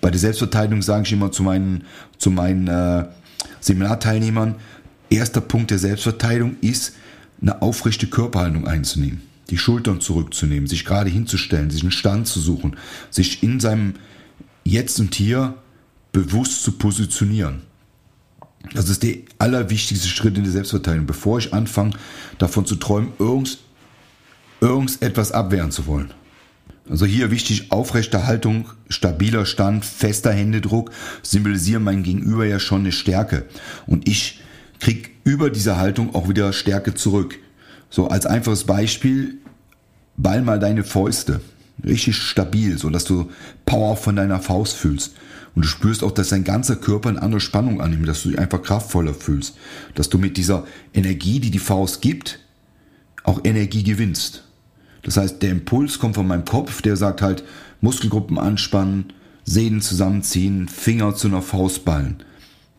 Bei 0.00 0.10
der 0.10 0.20
Selbstverteidigung 0.20 0.82
sage 0.82 1.04
ich 1.04 1.12
immer 1.12 1.30
zu 1.30 1.42
meinen, 1.42 1.84
zu 2.18 2.30
meinen 2.30 2.68
äh, 2.68 3.06
Seminarteilnehmern, 3.60 4.56
erster 5.10 5.40
Punkt 5.40 5.70
der 5.70 5.78
Selbstverteidigung 5.78 6.56
ist, 6.60 6.94
eine 7.40 7.62
aufrechte 7.62 8.06
Körperhaltung 8.06 8.66
einzunehmen, 8.66 9.22
die 9.50 9.58
Schultern 9.58 10.00
zurückzunehmen, 10.00 10.66
sich 10.66 10.84
gerade 10.84 11.10
hinzustellen, 11.10 11.70
sich 11.70 11.82
einen 11.82 11.90
Stand 11.90 12.26
zu 12.26 12.40
suchen, 12.40 12.76
sich 13.10 13.42
in 13.42 13.60
seinem 13.60 13.94
Jetzt 14.64 14.98
und 15.00 15.14
Hier 15.14 15.54
bewusst 16.12 16.62
zu 16.62 16.72
positionieren. 16.72 17.62
Das 18.72 18.88
ist 18.88 19.02
der 19.02 19.16
allerwichtigste 19.38 20.08
Schritt 20.08 20.36
in 20.36 20.44
der 20.44 20.52
Selbstverteidigung, 20.52 21.06
bevor 21.06 21.38
ich 21.38 21.52
anfange, 21.52 21.92
davon 22.38 22.64
zu 22.64 22.76
träumen, 22.76 23.12
irgend, 23.18 23.58
irgendetwas 24.60 25.32
abwehren 25.32 25.70
zu 25.70 25.86
wollen. 25.86 26.12
Also 26.88 27.06
hier 27.06 27.30
wichtig, 27.30 27.72
aufrechte 27.72 28.26
Haltung, 28.26 28.66
stabiler 28.88 29.46
Stand, 29.46 29.84
fester 29.84 30.32
Händedruck 30.32 30.90
symbolisieren 31.22 31.82
mein 31.82 32.02
Gegenüber 32.02 32.44
ja 32.44 32.58
schon 32.58 32.80
eine 32.80 32.92
Stärke. 32.92 33.46
Und 33.86 34.06
ich 34.06 34.40
krieg 34.80 35.12
über 35.24 35.48
diese 35.48 35.78
Haltung 35.78 36.14
auch 36.14 36.28
wieder 36.28 36.52
Stärke 36.52 36.94
zurück. 36.94 37.38
So 37.88 38.08
als 38.08 38.26
einfaches 38.26 38.64
Beispiel, 38.64 39.38
ball 40.16 40.42
mal 40.42 40.58
deine 40.58 40.84
Fäuste. 40.84 41.40
Richtig 41.82 42.16
stabil, 42.16 42.76
so 42.76 42.90
dass 42.90 43.04
du 43.04 43.30
Power 43.64 43.96
von 43.96 44.16
deiner 44.16 44.40
Faust 44.40 44.76
fühlst. 44.76 45.14
Und 45.54 45.64
du 45.64 45.68
spürst 45.68 46.02
auch, 46.02 46.10
dass 46.10 46.30
dein 46.30 46.44
ganzer 46.44 46.76
Körper 46.76 47.08
eine 47.08 47.22
andere 47.22 47.40
Spannung 47.40 47.80
annimmt, 47.80 48.08
dass 48.08 48.22
du 48.22 48.30
dich 48.30 48.38
einfach 48.38 48.62
kraftvoller 48.62 49.14
fühlst. 49.14 49.56
Dass 49.94 50.08
du 50.08 50.18
mit 50.18 50.36
dieser 50.36 50.66
Energie, 50.92 51.38
die 51.38 51.50
die 51.50 51.58
Faust 51.58 52.02
gibt, 52.02 52.40
auch 53.22 53.40
Energie 53.44 53.84
gewinnst. 53.84 54.44
Das 55.02 55.16
heißt, 55.16 55.42
der 55.42 55.50
Impuls 55.50 55.98
kommt 55.98 56.16
von 56.16 56.26
meinem 56.26 56.44
Kopf, 56.44 56.82
der 56.82 56.96
sagt 56.96 57.22
halt, 57.22 57.44
Muskelgruppen 57.80 58.38
anspannen, 58.38 59.12
Sehnen 59.44 59.82
zusammenziehen, 59.82 60.68
Finger 60.68 61.14
zu 61.14 61.28
einer 61.28 61.42
Faust 61.42 61.84
ballen. 61.84 62.16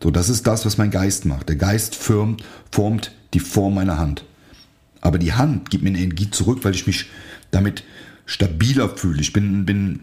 So, 0.02 0.10
das 0.10 0.28
ist 0.28 0.46
das, 0.46 0.66
was 0.66 0.76
mein 0.76 0.90
Geist 0.90 1.24
macht. 1.24 1.48
Der 1.48 1.56
Geist 1.56 1.94
formt, 1.94 2.44
formt 2.70 3.12
die 3.32 3.40
Form 3.40 3.74
meiner 3.74 3.98
Hand. 3.98 4.24
Aber 5.00 5.18
die 5.18 5.32
Hand 5.32 5.70
gibt 5.70 5.84
mir 5.84 5.90
eine 5.90 6.00
Energie 6.00 6.30
zurück, 6.30 6.60
weil 6.62 6.74
ich 6.74 6.86
mich 6.86 7.06
damit 7.52 7.84
stabiler 8.26 8.88
fühle. 8.88 9.20
Ich 9.20 9.32
bin, 9.32 9.64
bin 9.64 10.00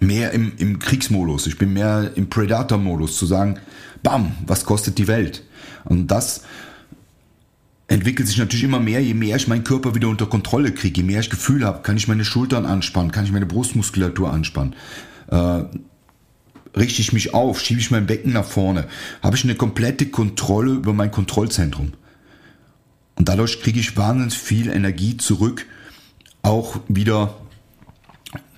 mehr 0.00 0.32
im, 0.32 0.52
im 0.58 0.78
Kriegsmodus, 0.78 1.46
ich 1.46 1.58
bin 1.58 1.72
mehr 1.72 2.12
im 2.14 2.28
Predator-Modus, 2.28 3.16
zu 3.16 3.26
sagen, 3.26 3.58
bam, 4.02 4.32
was 4.46 4.64
kostet 4.64 4.98
die 4.98 5.08
Welt? 5.08 5.42
Und 5.84 6.08
das 6.08 6.42
entwickelt 7.88 8.26
sich 8.28 8.38
natürlich 8.38 8.64
immer 8.64 8.80
mehr, 8.80 9.02
je 9.02 9.14
mehr 9.14 9.36
ich 9.36 9.48
meinen 9.48 9.64
Körper 9.64 9.94
wieder 9.94 10.08
unter 10.08 10.26
Kontrolle 10.26 10.72
kriege, 10.72 11.00
je 11.00 11.06
mehr 11.06 11.20
ich 11.20 11.30
Gefühl 11.30 11.64
habe, 11.64 11.82
kann 11.82 11.96
ich 11.96 12.08
meine 12.08 12.24
Schultern 12.24 12.64
anspannen, 12.66 13.12
kann 13.12 13.24
ich 13.24 13.32
meine 13.32 13.46
Brustmuskulatur 13.46 14.32
anspannen. 14.32 14.74
Äh, 15.28 15.64
richte 16.74 17.02
ich 17.02 17.12
mich 17.12 17.34
auf, 17.34 17.60
schiebe 17.60 17.80
ich 17.80 17.90
mein 17.90 18.06
Becken 18.06 18.32
nach 18.32 18.44
vorne, 18.44 18.86
habe 19.22 19.36
ich 19.36 19.44
eine 19.44 19.54
komplette 19.54 20.06
Kontrolle 20.06 20.72
über 20.72 20.92
mein 20.94 21.10
Kontrollzentrum. 21.10 21.92
Und 23.16 23.28
dadurch 23.28 23.60
kriege 23.60 23.78
ich 23.78 23.96
wahnsinnig 23.96 24.38
viel 24.38 24.70
Energie 24.70 25.16
zurück, 25.18 25.66
auch 26.42 26.80
wieder 26.88 27.36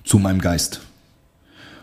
zu 0.05 0.17
meinem 0.17 0.39
Geist. 0.39 0.81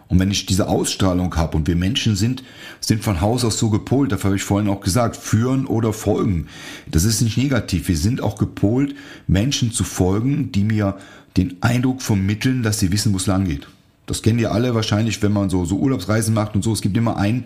Und 0.09 0.18
wenn 0.18 0.30
ich 0.30 0.47
diese 0.47 0.68
Ausstrahlung 0.68 1.35
habe 1.37 1.56
und 1.56 1.66
wir 1.66 1.76
Menschen 1.76 2.16
sind, 2.16 2.42
sind 2.80 3.02
von 3.02 3.21
Haus 3.21 3.44
aus 3.44 3.59
so 3.59 3.71
gepolt, 3.71 4.12
dafür 4.12 4.30
habe 4.30 4.37
ich 4.37 4.42
vorhin 4.42 4.68
auch 4.68 4.80
gesagt, 4.80 5.16
führen 5.16 5.66
oder 5.66 5.92
folgen. 5.92 6.49
Das 6.90 7.04
ist 7.04 7.23
nicht 7.23 7.38
negativ. 7.38 7.88
Wir 7.88 7.97
sind 7.97 8.21
auch 8.21 8.37
gepolt, 8.37 8.94
Menschen 9.26 9.73
zu 9.73 9.85
folgen, 9.85 10.52
die 10.52 10.64
mir 10.64 10.99
den 11.37 11.62
Eindruck 11.62 12.02
vermitteln, 12.02 12.62
dass 12.62 12.78
sie 12.78 12.92
wissen, 12.92 13.12
wo 13.12 13.16
es 13.16 13.26
lang 13.26 13.44
geht. 13.44 13.66
Das 14.06 14.23
kennen 14.23 14.38
ihr 14.38 14.52
alle 14.52 14.75
wahrscheinlich, 14.75 15.23
wenn 15.23 15.32
man 15.32 15.49
so, 15.49 15.64
so 15.64 15.78
Urlaubsreisen 15.78 16.35
macht 16.35 16.54
und 16.54 16.62
so. 16.62 16.73
Es 16.73 16.82
gibt 16.82 16.97
immer 16.97 17.16
einen, 17.16 17.44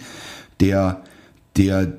der, 0.59 1.03
der 1.57 1.93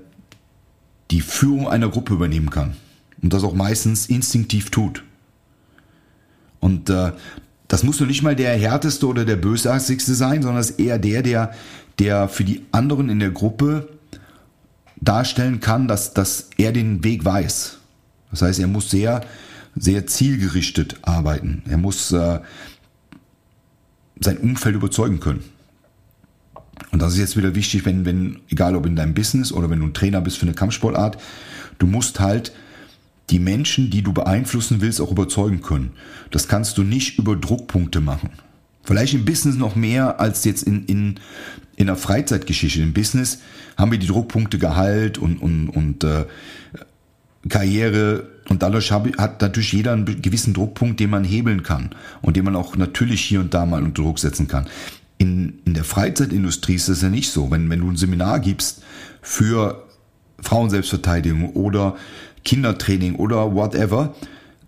die 1.12 1.22
Führung 1.22 1.70
einer 1.70 1.90
Gruppe 1.90 2.14
übernehmen 2.14 2.50
kann. 2.50 2.76
Und 3.22 3.34
das 3.34 3.44
auch 3.44 3.54
meistens 3.54 4.08
instinktiv 4.08 4.70
tut. 4.70 5.04
Und 6.60 6.90
äh, 6.90 7.14
das 7.68 7.84
muss 7.84 8.00
nur 8.00 8.08
nicht 8.08 8.24
mal 8.24 8.36
der 8.36 8.58
härteste 8.58 9.08
oder 9.08 9.26
der 9.26 9.36
bösartigste 9.36 10.16
sein, 10.16 10.42
sondern 10.42 10.62
es 10.62 10.72
ist 10.72 10.80
eher 10.80 11.00
der, 11.00 11.22
der, 11.22 11.54
der 12.00 12.30
für 12.30 12.44
die 12.44 12.66
anderen 12.72 13.10
in 13.10 13.20
der 13.20 13.32
Gruppe 13.32 13.90
darstellen 15.02 15.60
kann, 15.60 15.88
dass, 15.88 16.14
dass 16.14 16.50
er 16.58 16.72
den 16.72 17.04
Weg 17.04 17.26
weiß. 17.26 17.78
Das 18.32 18.42
heißt, 18.42 18.60
er 18.60 18.68
muss 18.68 18.90
sehr, 18.90 19.22
sehr 19.76 20.08
zielgerichtet 20.08 20.98
arbeiten. 21.02 21.64
Er 21.68 21.78
muss 21.78 22.12
äh, 22.12 22.40
sein 24.20 24.38
Umfeld 24.38 24.76
überzeugen 24.76 25.20
können. 25.20 25.44
Und 26.92 27.02
das 27.02 27.14
ist 27.14 27.20
jetzt 27.20 27.38
wieder 27.38 27.54
wichtig, 27.56 27.86
wenn, 27.86 28.06
wenn, 28.06 28.40
egal 28.50 28.76
ob 28.76 28.86
in 28.86 28.96
deinem 28.96 29.14
Business 29.14 29.52
oder 29.52 29.70
wenn 29.70 29.80
du 29.80 29.88
ein 29.88 29.94
Trainer 29.94 30.22
bist 30.22 30.38
für 30.38 30.46
eine 30.46 30.56
Kampfsportart, 30.56 31.18
du 31.80 31.88
musst 31.88 32.20
halt 32.20 32.52
die 33.30 33.40
Menschen, 33.40 33.90
die 33.90 34.02
du 34.02 34.14
beeinflussen 34.14 34.82
willst, 34.82 35.02
auch 35.02 35.12
überzeugen 35.12 35.62
können. 35.62 35.92
Das 36.32 36.48
kannst 36.48 36.78
du 36.78 36.84
nicht 36.84 37.20
über 37.20 37.36
Druckpunkte 37.36 38.00
machen. 38.00 38.30
Vielleicht 38.84 39.14
im 39.14 39.26
Business 39.26 39.58
noch 39.58 39.76
mehr 39.76 40.20
als 40.20 40.46
jetzt 40.46 40.64
in, 40.64 40.86
in, 40.86 41.20
in 41.76 41.88
der 41.88 41.98
Freizeitgeschichte. 41.98 42.82
Im 42.82 42.94
Business 42.94 43.40
haben 43.76 43.92
wir 43.92 44.00
die 44.00 44.08
Druckpunkte 44.08 44.58
Gehalt 44.58 45.18
und, 45.18 45.42
und, 45.42 45.70
und 45.70 46.06
äh, 46.06 46.26
Karriere 47.50 48.30
und 48.50 48.64
dadurch 48.64 48.92
hat 48.92 49.42
natürlich 49.42 49.74
jeder 49.74 49.94
einen 49.94 50.22
gewissen 50.22 50.54
Druckpunkt, 50.54 51.00
den 51.00 51.10
man 51.10 51.24
hebeln 51.24 51.64
kann 51.64 51.90
und 52.22 52.38
den 52.38 52.46
man 52.46 52.56
auch 52.56 52.78
natürlich 52.78 53.22
hier 53.22 53.42
und 53.42 53.54
da 53.54 53.66
mal 53.66 53.84
unter 53.84 54.04
Druck 54.04 54.20
setzen 54.20 54.48
kann. 54.48 54.68
In, 55.18 55.60
in 55.66 55.74
der 55.74 55.84
Freizeitindustrie 55.84 56.76
ist 56.76 56.90
das 56.90 57.02
ja 57.02 57.10
nicht 57.10 57.32
so. 57.32 57.52
Wenn, 57.52 57.70
wenn 57.70 57.82
du 57.82 57.90
ein 57.90 57.98
Seminar 57.98 58.40
gibst 58.40 58.84
für 59.22 59.86
Frauenselbstverteidigung 60.40 61.52
oder 61.54 61.98
Kindertraining 62.48 63.16
oder 63.16 63.54
whatever, 63.54 64.16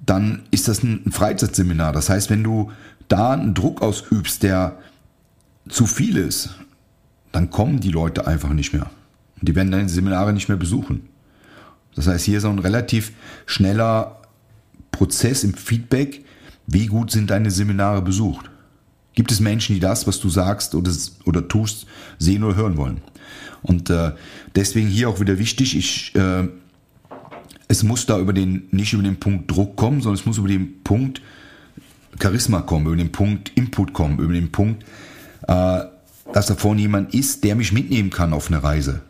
dann 0.06 0.44
ist 0.52 0.68
das 0.68 0.84
ein 0.84 1.12
Freizeitseminar. 1.12 1.94
Das 1.94 2.10
heißt, 2.10 2.30
wenn 2.30 2.44
du 2.44 2.72
da 3.08 3.32
einen 3.32 3.54
Druck 3.54 3.82
ausübst, 3.82 4.44
der 4.44 4.78
zu 5.70 5.86
viel 5.88 6.18
ist, 6.18 6.50
dann 7.32 7.50
kommen 7.50 7.80
die 7.80 7.92
Leute 7.92 8.28
einfach 8.28 8.50
nicht 8.50 8.74
mehr. 8.74 8.90
Die 9.42 9.56
werden 9.56 9.72
deine 9.72 9.88
Seminare 9.88 10.34
nicht 10.34 10.50
mehr 10.50 10.58
besuchen. 10.58 11.08
Das 11.96 12.08
heißt, 12.08 12.26
hier 12.26 12.38
ist 12.38 12.46
auch 12.46 12.52
ein 12.52 12.60
relativ 12.60 13.14
schneller 13.46 14.20
Prozess 14.92 15.44
im 15.44 15.54
Feedback, 15.54 16.26
wie 16.68 16.88
gut 16.88 17.12
sind 17.12 17.30
deine 17.30 17.50
Seminare 17.50 18.02
besucht? 18.02 18.50
Gibt 19.14 19.32
es 19.32 19.40
Menschen, 19.40 19.74
die 19.74 19.80
das, 19.80 20.06
was 20.06 20.20
du 20.20 20.30
sagst 20.30 20.76
oder, 20.76 20.92
oder 21.26 21.48
tust, 21.48 21.88
sehen 22.20 22.44
oder 22.44 22.56
hören 22.56 22.78
wollen? 22.78 23.02
Und 23.62 23.90
äh, 23.90 24.12
deswegen 24.56 24.88
hier 24.88 25.10
auch 25.10 25.20
wieder 25.20 25.40
wichtig, 25.40 25.78
ich, 25.78 26.14
äh, 26.16 26.48
es 27.70 27.84
muss 27.84 28.08
da 28.08 28.20
über 28.20 28.34
den, 28.34 28.68
nicht 28.72 28.94
über 28.94 29.04
den 29.04 29.20
Punkt 29.20 29.50
Druck 29.50 29.78
kommen, 29.78 30.02
sondern 30.02 30.20
es 30.20 30.26
muss 30.26 30.40
über 30.40 30.50
den 30.50 30.84
Punkt 30.84 31.22
Charisma 32.20 32.62
kommen, 32.62 32.88
über 32.88 32.96
den 32.96 33.12
Punkt 33.12 33.52
Input 33.56 33.94
kommen, 33.94 34.20
über 34.20 34.34
den 34.34 34.52
Punkt, 34.52 34.84
äh, 35.48 35.82
dass 36.34 36.48
da 36.48 36.56
vorne 36.56 36.82
jemand 36.82 37.14
ist, 37.14 37.44
der 37.44 37.56
mich 37.56 37.72
mitnehmen 37.72 38.10
kann 38.10 38.34
auf 38.34 38.48
eine 38.48 38.62
Reise. 38.64 39.02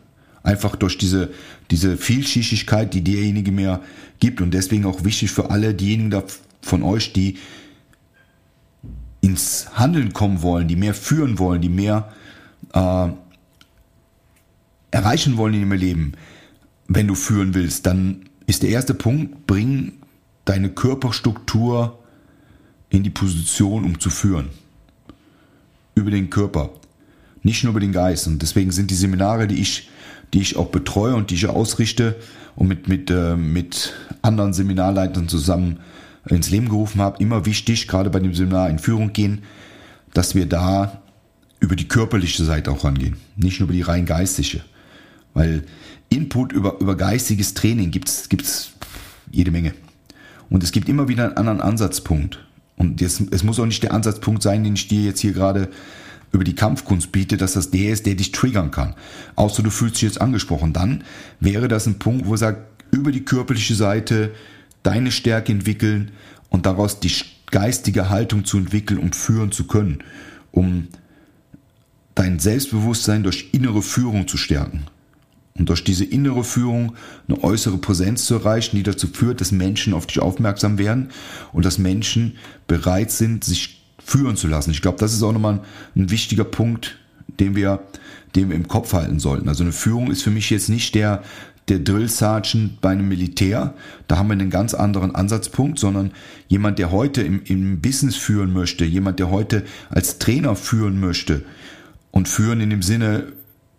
Einfach 0.42 0.76
durch 0.76 0.98
diese, 0.98 1.30
diese 1.70 1.96
Vielschichtigkeit, 1.96 2.92
die 2.92 3.02
derjenige 3.02 3.50
mir 3.50 3.80
gibt. 4.20 4.40
Und 4.42 4.52
deswegen 4.52 4.84
auch 4.84 5.04
wichtig 5.04 5.30
für 5.30 5.50
alle 5.50 5.74
diejenigen 5.74 6.10
da 6.10 6.22
von 6.60 6.82
euch, 6.82 7.14
die 7.14 7.38
ins 9.22 9.68
Handeln 9.74 10.12
kommen 10.12 10.42
wollen, 10.42 10.68
die 10.68 10.76
mehr 10.76 10.94
führen 10.94 11.38
wollen, 11.38 11.62
die 11.62 11.68
mehr 11.68 12.12
äh, 12.74 13.08
erreichen 14.90 15.38
wollen 15.38 15.54
in 15.54 15.60
ihrem 15.60 15.72
Leben. 15.72 16.12
Wenn 16.88 17.06
du 17.06 17.14
führen 17.14 17.54
willst, 17.54 17.86
dann 17.86 18.29
ist 18.46 18.62
der 18.62 18.70
erste 18.70 18.94
Punkt, 18.94 19.46
bring 19.46 19.92
deine 20.44 20.70
Körperstruktur 20.70 21.98
in 22.88 23.02
die 23.02 23.10
Position, 23.10 23.84
um 23.84 24.00
zu 24.00 24.10
führen. 24.10 24.48
Über 25.94 26.10
den 26.10 26.30
Körper, 26.30 26.70
nicht 27.42 27.62
nur 27.62 27.72
über 27.72 27.80
den 27.80 27.92
Geist. 27.92 28.26
Und 28.26 28.42
deswegen 28.42 28.70
sind 28.70 28.90
die 28.90 28.96
Seminare, 28.96 29.46
die 29.46 29.60
ich 29.60 29.88
die 30.32 30.40
ich 30.40 30.56
auch 30.56 30.68
betreue 30.68 31.14
und 31.14 31.30
die 31.30 31.34
ich 31.34 31.48
ausrichte 31.48 32.16
und 32.56 32.68
mit, 32.68 32.88
mit, 32.88 33.10
äh, 33.10 33.36
mit 33.36 33.94
anderen 34.22 34.52
Seminarleitern 34.52 35.28
zusammen 35.28 35.80
ins 36.28 36.50
Leben 36.50 36.68
gerufen 36.68 37.00
habe, 37.00 37.22
immer 37.22 37.46
wichtig, 37.46 37.88
gerade 37.88 38.10
bei 38.10 38.20
dem 38.20 38.34
Seminar 38.34 38.70
in 38.70 38.78
Führung 38.78 39.12
gehen, 39.12 39.42
dass 40.12 40.34
wir 40.34 40.46
da 40.46 41.02
über 41.60 41.76
die 41.76 41.88
körperliche 41.88 42.44
Seite 42.44 42.70
auch 42.70 42.84
rangehen, 42.84 43.16
nicht 43.36 43.60
nur 43.60 43.68
über 43.68 43.74
die 43.74 43.82
rein 43.82 44.06
geistige. 44.06 44.60
Weil 45.34 45.64
Input 46.10 46.52
über, 46.52 46.78
über 46.80 46.96
geistiges 46.96 47.54
Training 47.54 47.90
gibt 47.90 48.08
es 48.08 48.72
jede 49.30 49.50
Menge. 49.50 49.74
Und 50.50 50.62
es 50.62 50.72
gibt 50.72 50.88
immer 50.88 51.08
wieder 51.08 51.24
einen 51.24 51.36
anderen 51.36 51.60
Ansatzpunkt. 51.60 52.44
Und 52.76 53.00
jetzt, 53.00 53.22
es 53.30 53.42
muss 53.44 53.60
auch 53.60 53.66
nicht 53.66 53.82
der 53.82 53.94
Ansatzpunkt 53.94 54.42
sein, 54.42 54.64
den 54.64 54.74
ich 54.74 54.88
dir 54.88 55.02
jetzt 55.02 55.20
hier 55.20 55.32
gerade 55.32 55.68
über 56.32 56.44
die 56.44 56.54
Kampfkunst 56.54 57.12
bietet, 57.12 57.40
dass 57.40 57.54
das 57.54 57.70
der 57.70 57.92
ist, 57.92 58.06
der 58.06 58.14
dich 58.14 58.32
triggern 58.32 58.70
kann. 58.70 58.94
Außer 59.36 59.62
du 59.62 59.70
fühlst 59.70 59.96
dich 59.96 60.02
jetzt 60.02 60.20
angesprochen. 60.20 60.72
Dann 60.72 61.04
wäre 61.40 61.68
das 61.68 61.86
ein 61.86 61.98
Punkt, 61.98 62.26
wo 62.26 62.34
er 62.34 62.38
sagt, 62.38 62.84
über 62.92 63.12
die 63.12 63.24
körperliche 63.24 63.74
Seite 63.74 64.32
deine 64.82 65.12
Stärke 65.12 65.52
entwickeln 65.52 66.10
und 66.48 66.66
daraus 66.66 67.00
die 67.00 67.12
geistige 67.50 68.10
Haltung 68.10 68.44
zu 68.44 68.58
entwickeln, 68.58 68.98
um 68.98 69.12
führen 69.12 69.52
zu 69.52 69.66
können, 69.66 70.02
um 70.52 70.88
dein 72.14 72.38
Selbstbewusstsein 72.38 73.22
durch 73.22 73.50
innere 73.52 73.82
Führung 73.82 74.26
zu 74.26 74.36
stärken. 74.36 74.84
Und 75.58 75.68
durch 75.68 75.84
diese 75.84 76.04
innere 76.04 76.44
Führung 76.44 76.94
eine 77.28 77.42
äußere 77.42 77.78
Präsenz 77.78 78.24
zu 78.24 78.34
erreichen, 78.34 78.76
die 78.76 78.82
dazu 78.82 79.08
führt, 79.08 79.40
dass 79.40 79.52
Menschen 79.52 79.94
auf 79.94 80.06
dich 80.06 80.20
aufmerksam 80.20 80.78
werden 80.78 81.10
und 81.52 81.64
dass 81.64 81.78
Menschen 81.78 82.36
bereit 82.66 83.10
sind, 83.10 83.44
sich 83.44 83.82
führen 84.02 84.36
zu 84.36 84.48
lassen. 84.48 84.70
Ich 84.70 84.82
glaube, 84.82 84.98
das 84.98 85.12
ist 85.12 85.22
auch 85.22 85.32
nochmal 85.32 85.60
ein, 85.94 86.10
wichtiger 86.10 86.44
Punkt, 86.44 86.98
den 87.28 87.54
wir, 87.54 87.80
den 88.34 88.48
wir 88.48 88.56
im 88.56 88.68
Kopf 88.68 88.92
halten 88.92 89.18
sollten. 89.18 89.48
Also 89.48 89.62
eine 89.62 89.72
Führung 89.72 90.10
ist 90.10 90.22
für 90.22 90.30
mich 90.30 90.50
jetzt 90.50 90.68
nicht 90.68 90.94
der, 90.94 91.22
der 91.68 91.78
Drill 91.78 92.08
Sergeant 92.08 92.80
bei 92.80 92.90
einem 92.90 93.08
Militär. 93.08 93.74
Da 94.08 94.18
haben 94.18 94.28
wir 94.28 94.32
einen 94.32 94.50
ganz 94.50 94.74
anderen 94.74 95.14
Ansatzpunkt, 95.14 95.78
sondern 95.78 96.12
jemand, 96.48 96.78
der 96.78 96.90
heute 96.90 97.22
im, 97.22 97.42
im 97.44 97.80
Business 97.80 98.16
führen 98.16 98.52
möchte, 98.52 98.84
jemand, 98.84 99.18
der 99.18 99.30
heute 99.30 99.64
als 99.88 100.18
Trainer 100.18 100.56
führen 100.56 100.98
möchte 101.00 101.44
und 102.10 102.28
führen 102.28 102.60
in 102.60 102.70
dem 102.70 102.82
Sinne 102.82 103.32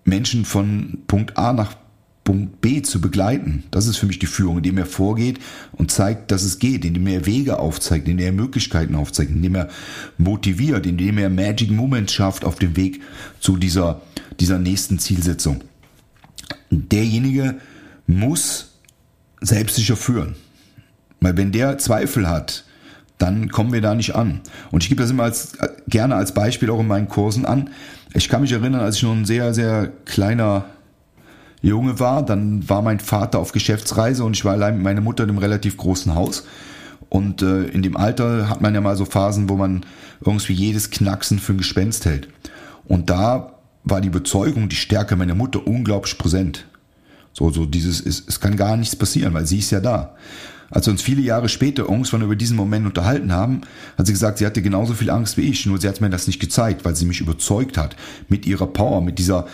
Menschen 0.04 0.46
von 0.46 1.00
Punkt 1.08 1.38
A 1.38 1.54
nach 1.54 1.76
Punkt 2.24 2.62
B 2.62 2.82
zu 2.84 3.02
begleiten. 3.02 3.64
Das 3.72 3.88
ist 3.88 3.98
für 3.98 4.06
mich 4.06 4.20
die 4.20 4.28
Führung, 4.28 4.58
indem 4.58 4.78
er 4.78 4.86
vorgeht 4.86 5.40
und 5.72 5.92
zeigt, 5.92 6.32
dass 6.32 6.44
es 6.44 6.60
geht, 6.60 6.86
indem 6.86 7.08
er 7.08 7.26
Wege 7.26 7.58
aufzeigt, 7.58 8.08
indem 8.08 8.26
er 8.26 8.32
Möglichkeiten 8.32 8.96
aufzeigt, 8.96 9.32
indem 9.32 9.56
er 9.56 9.70
motiviert, 10.18 10.86
indem 10.86 11.18
er 11.18 11.30
Magic 11.30 11.72
Moments 11.72 12.14
schafft 12.14 12.46
auf 12.46 12.58
dem 12.58 12.76
Weg 12.78 13.02
zu 13.40 13.58
dieser, 13.58 14.02
dieser 14.40 14.60
nächsten 14.60 15.00
Zielsetzung. 15.00 15.64
Derjenige 16.70 17.56
muss 18.06 18.76
selbstsicher 19.42 19.96
führen. 19.96 20.36
Weil 21.20 21.38
wenn 21.38 21.52
der 21.52 21.80
Zweifel 21.80 22.30
hat, 22.30 22.66
dann 23.22 23.50
kommen 23.50 23.72
wir 23.72 23.82
da 23.82 23.94
nicht 23.94 24.16
an. 24.16 24.42
Und 24.72 24.84
ich 24.84 24.90
gebe 24.90 25.02
das 25.02 25.12
immer 25.12 25.24
als, 25.24 25.54
gerne 25.88 26.16
als 26.16 26.34
Beispiel 26.34 26.70
auch 26.70 26.80
in 26.80 26.88
meinen 26.88 27.08
Kursen 27.08 27.46
an. 27.46 27.70
Ich 28.14 28.30
kann 28.30 28.42
mich 28.42 28.52
erinnern, 28.52 28.82
als 28.82 28.98
ich 28.98 29.04
noch 29.04 29.14
ein 29.14 29.26
sehr, 29.26 29.54
sehr 29.54 29.92
kleiner 30.06 30.66
Junge 31.62 32.00
war. 32.00 32.26
Dann 32.26 32.68
war 32.68 32.82
mein 32.82 33.00
Vater 33.00 33.40
auf 33.40 33.52
Geschäftsreise 33.52 34.24
und 34.24 34.36
ich 34.36 34.44
war 34.44 34.54
allein 34.54 34.76
mit 34.76 34.84
meiner 34.84 35.02
Mutter 35.02 35.24
in 35.24 35.30
einem 35.30 35.38
relativ 35.38 35.78
großen 35.78 36.16
Haus. 36.16 36.46
Und 37.10 37.42
äh, 37.42 37.66
in 37.66 37.84
dem 37.84 37.96
Alter 37.96 38.50
hat 38.50 38.62
man 38.62 38.74
ja 38.74 38.82
mal 38.82 38.96
so 38.96 39.06
Phasen, 39.06 39.50
wo 39.50 39.56
man 39.56 39.86
irgendwie 40.26 40.54
jedes 40.54 40.90
Knacksen 40.90 41.40
für 41.40 41.54
ein 41.54 41.58
Gespenst 41.58 42.06
hält. 42.06 42.28
Und 42.86 43.10
da 43.10 43.54
war 43.84 44.02
die 44.02 44.08
Überzeugung, 44.08 44.70
die 44.70 44.76
Stärke 44.76 45.16
meiner 45.16 45.36
Mutter 45.36 45.66
unglaublich 45.66 46.18
präsent. 46.18 46.66
So, 47.34 47.50
so 47.50 47.66
dieses, 47.66 48.06
es, 48.06 48.24
es 48.28 48.40
kann 48.40 48.58
gar 48.58 48.78
nichts 48.78 48.96
passieren, 48.96 49.34
weil 49.34 49.46
sie 49.46 49.60
ist 49.60 49.72
ja 49.72 49.80
da. 49.80 50.16
Als 50.72 50.88
wir 50.88 50.92
uns 50.92 51.02
viele 51.02 51.22
Jahre 51.22 51.50
später 51.50 51.84
irgendwann 51.84 52.22
über 52.22 52.38
diesen 52.38 52.56
Moment 52.56 52.86
unterhalten 52.86 53.34
haben, 53.34 53.62
hat 53.98 54.08
sie 54.08 54.14
gesagt, 54.14 54.38
sie 54.38 54.46
hatte 54.46 54.62
genauso 54.62 54.94
viel 54.94 55.10
Angst 55.10 55.38
wie 55.38 55.42
ich, 55.42 55.66
nur 55.66 55.80
sie 55.80 55.88
hat 55.88 56.00
mir 56.00 56.10
das 56.10 56.28
nicht 56.28 56.40
gezeigt, 56.40 56.86
weil 56.86 56.96
sie 56.96 57.06
mich 57.06 57.20
überzeugt 57.20 57.78
hat 57.78 57.98
mit 58.30 58.46
ihrer 58.46 58.68
Power, 58.68 59.02
mit 59.02 59.20
dieser, 59.20 59.48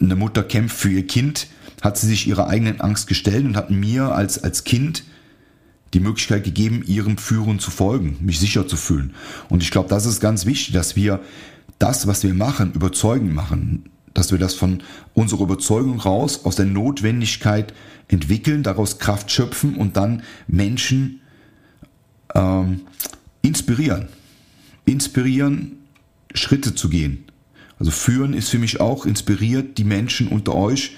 eine 0.00 0.16
Mutter 0.16 0.42
kämpft 0.42 0.76
für 0.76 0.90
ihr 0.90 1.06
Kind, 1.06 1.46
hat 1.80 1.96
sie 1.96 2.08
sich 2.08 2.26
ihrer 2.26 2.48
eigenen 2.48 2.80
Angst 2.80 3.06
gestellt 3.06 3.44
und 3.44 3.56
hat 3.56 3.70
mir 3.70 4.12
als, 4.12 4.42
als 4.42 4.64
Kind 4.64 5.04
die 5.94 6.00
Möglichkeit 6.00 6.42
gegeben, 6.42 6.82
ihrem 6.84 7.18
Führen 7.18 7.60
zu 7.60 7.70
folgen, 7.70 8.16
mich 8.20 8.40
sicher 8.40 8.66
zu 8.66 8.76
fühlen. 8.76 9.14
Und 9.48 9.62
ich 9.62 9.70
glaube, 9.70 9.88
das 9.88 10.06
ist 10.06 10.20
ganz 10.20 10.44
wichtig, 10.44 10.74
dass 10.74 10.96
wir 10.96 11.20
das, 11.78 12.08
was 12.08 12.24
wir 12.24 12.34
machen, 12.34 12.72
überzeugend 12.72 13.32
machen, 13.32 13.84
dass 14.14 14.30
wir 14.30 14.38
das 14.38 14.54
von 14.54 14.82
unserer 15.12 15.42
Überzeugung 15.42 16.00
raus, 16.00 16.44
aus 16.44 16.56
der 16.56 16.66
Notwendigkeit 16.66 17.74
entwickeln, 18.08 18.62
daraus 18.62 18.98
Kraft 18.98 19.30
schöpfen 19.30 19.76
und 19.76 19.96
dann 19.96 20.22
Menschen 20.46 21.20
ähm, 22.34 22.82
inspirieren. 23.42 24.08
Inspirieren, 24.84 25.78
Schritte 26.34 26.74
zu 26.74 26.88
gehen. 26.88 27.24
Also 27.78 27.90
führen 27.90 28.34
ist 28.34 28.50
für 28.50 28.58
mich 28.58 28.80
auch 28.80 29.04
inspiriert, 29.04 29.78
die 29.78 29.84
Menschen 29.84 30.28
unter 30.28 30.54
euch, 30.54 30.96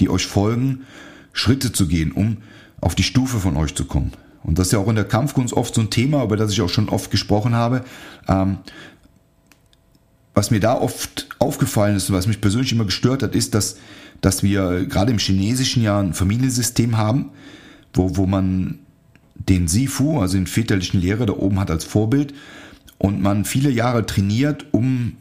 die 0.00 0.08
euch 0.08 0.26
folgen, 0.26 0.82
Schritte 1.32 1.72
zu 1.72 1.88
gehen, 1.88 2.12
um 2.12 2.38
auf 2.80 2.94
die 2.94 3.02
Stufe 3.02 3.38
von 3.38 3.56
euch 3.56 3.74
zu 3.74 3.84
kommen. 3.84 4.12
Und 4.42 4.58
das 4.58 4.68
ist 4.68 4.72
ja 4.72 4.78
auch 4.78 4.88
in 4.88 4.96
der 4.96 5.04
Kampfkunst 5.04 5.54
oft 5.54 5.74
so 5.74 5.80
ein 5.80 5.90
Thema, 5.90 6.22
über 6.22 6.36
das 6.36 6.52
ich 6.52 6.60
auch 6.60 6.68
schon 6.68 6.88
oft 6.88 7.10
gesprochen 7.10 7.54
habe. 7.54 7.84
Ähm, 8.28 8.58
was 10.34 10.50
mir 10.50 10.60
da 10.60 10.74
oft 10.74 11.31
aufgefallen 11.42 11.96
ist 11.96 12.08
und 12.08 12.16
was 12.16 12.26
mich 12.26 12.40
persönlich 12.40 12.72
immer 12.72 12.84
gestört 12.84 13.22
hat, 13.22 13.34
ist, 13.34 13.54
dass, 13.54 13.76
dass 14.20 14.42
wir 14.42 14.86
gerade 14.86 15.12
im 15.12 15.18
chinesischen 15.18 15.82
ja 15.82 16.00
ein 16.00 16.14
Familiensystem 16.14 16.96
haben, 16.96 17.30
wo, 17.92 18.16
wo 18.16 18.26
man 18.26 18.78
den 19.34 19.68
Sifu, 19.68 20.20
also 20.20 20.36
den 20.36 20.46
väterlichen 20.46 21.00
Lehrer, 21.00 21.26
da 21.26 21.32
oben 21.34 21.58
hat 21.58 21.70
als 21.70 21.84
Vorbild 21.84 22.32
und 22.98 23.20
man 23.20 23.44
viele 23.44 23.70
Jahre 23.70 24.06
trainiert, 24.06 24.66
um 24.70 25.16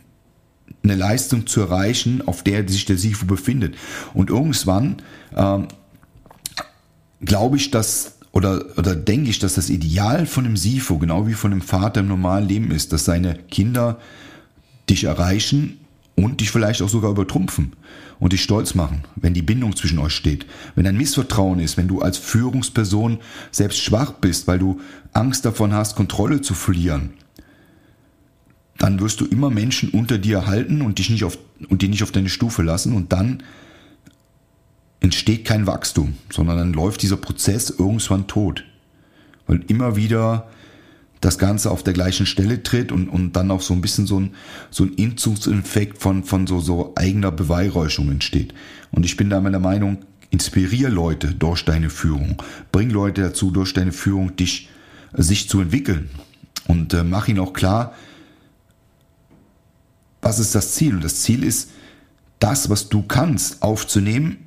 eine 0.83 0.95
Leistung 0.95 1.47
zu 1.47 1.61
erreichen, 1.61 2.21
auf 2.25 2.43
der 2.43 2.67
sich 2.67 2.85
der 2.85 2.97
Sifu 2.97 3.25
befindet. 3.25 3.75
Und 4.13 4.29
irgendwann 4.29 4.97
ähm, 5.35 5.67
glaube 7.21 7.57
ich, 7.57 7.71
dass 7.71 8.17
oder, 8.31 8.77
oder 8.77 8.95
denke 8.95 9.29
ich, 9.29 9.39
dass 9.39 9.55
das 9.55 9.69
Ideal 9.69 10.25
von 10.25 10.45
dem 10.45 10.55
Sifu, 10.55 10.97
genau 10.97 11.27
wie 11.27 11.33
von 11.33 11.51
dem 11.51 11.61
Vater 11.61 11.99
im 11.99 12.07
normalen 12.07 12.47
Leben 12.47 12.71
ist, 12.71 12.93
dass 12.93 13.03
seine 13.03 13.35
Kinder 13.35 13.99
dich 14.89 15.03
erreichen 15.03 15.80
und 16.23 16.41
dich 16.41 16.51
vielleicht 16.51 16.81
auch 16.81 16.89
sogar 16.89 17.11
übertrumpfen 17.11 17.73
und 18.19 18.33
dich 18.33 18.43
stolz 18.43 18.75
machen, 18.75 19.03
wenn 19.15 19.33
die 19.33 19.41
Bindung 19.41 19.75
zwischen 19.75 19.99
euch 19.99 20.13
steht. 20.13 20.45
Wenn 20.75 20.87
ein 20.87 20.97
Missvertrauen 20.97 21.59
ist, 21.59 21.77
wenn 21.77 21.87
du 21.87 22.01
als 22.01 22.17
Führungsperson 22.17 23.19
selbst 23.51 23.79
schwach 23.79 24.13
bist, 24.13 24.47
weil 24.47 24.59
du 24.59 24.79
Angst 25.13 25.45
davon 25.45 25.73
hast, 25.73 25.95
Kontrolle 25.95 26.41
zu 26.41 26.53
verlieren, 26.53 27.13
dann 28.77 28.99
wirst 28.99 29.21
du 29.21 29.25
immer 29.25 29.49
Menschen 29.49 29.89
unter 29.89 30.17
dir 30.17 30.47
halten 30.47 30.81
und 30.81 30.97
dich 30.97 31.09
nicht 31.09 31.23
auf, 31.23 31.37
und 31.69 31.81
die 31.81 31.87
nicht 31.87 32.03
auf 32.03 32.11
deine 32.11 32.29
Stufe 32.29 32.63
lassen 32.63 32.93
und 32.93 33.13
dann 33.13 33.43
entsteht 35.01 35.45
kein 35.45 35.67
Wachstum, 35.67 36.15
sondern 36.31 36.57
dann 36.57 36.73
läuft 36.73 37.01
dieser 37.01 37.17
Prozess 37.17 37.69
irgendwann 37.69 38.27
tot. 38.27 38.63
Weil 39.47 39.63
immer 39.67 39.95
wieder 39.95 40.47
das 41.21 41.37
Ganze 41.37 41.69
auf 41.69 41.83
der 41.83 41.93
gleichen 41.93 42.25
Stelle 42.25 42.63
tritt 42.63 42.91
und, 42.91 43.07
und 43.07 43.33
dann 43.33 43.51
auch 43.51 43.61
so 43.61 43.73
ein 43.73 43.81
bisschen 43.81 44.07
so 44.07 44.19
ein, 44.19 44.31
so 44.71 44.83
ein 44.83 44.93
Inzugseffekt 44.93 45.99
von, 45.99 46.23
von 46.23 46.47
so, 46.47 46.59
so 46.59 46.93
eigener 46.95 47.31
Beweihräuschung 47.31 48.09
entsteht. 48.09 48.53
Und 48.91 49.05
ich 49.05 49.17
bin 49.17 49.29
da 49.29 49.39
meiner 49.39 49.59
Meinung, 49.59 49.99
inspirier 50.31 50.89
Leute 50.89 51.35
durch 51.35 51.63
deine 51.63 51.89
Führung. 51.89 52.41
Bring 52.71 52.89
Leute 52.89 53.21
dazu, 53.21 53.51
durch 53.51 53.73
deine 53.73 53.91
Führung 53.91 54.35
dich, 54.35 54.69
sich 55.13 55.47
zu 55.47 55.61
entwickeln. 55.61 56.09
Und 56.67 56.93
äh, 56.93 57.03
mach 57.03 57.27
ihnen 57.27 57.39
auch 57.39 57.53
klar, 57.53 57.93
was 60.21 60.39
ist 60.39 60.55
das 60.55 60.73
Ziel? 60.73 60.95
Und 60.95 61.03
das 61.03 61.21
Ziel 61.21 61.43
ist, 61.43 61.71
das, 62.39 62.69
was 62.69 62.89
du 62.89 63.03
kannst, 63.03 63.61
aufzunehmen, 63.61 64.37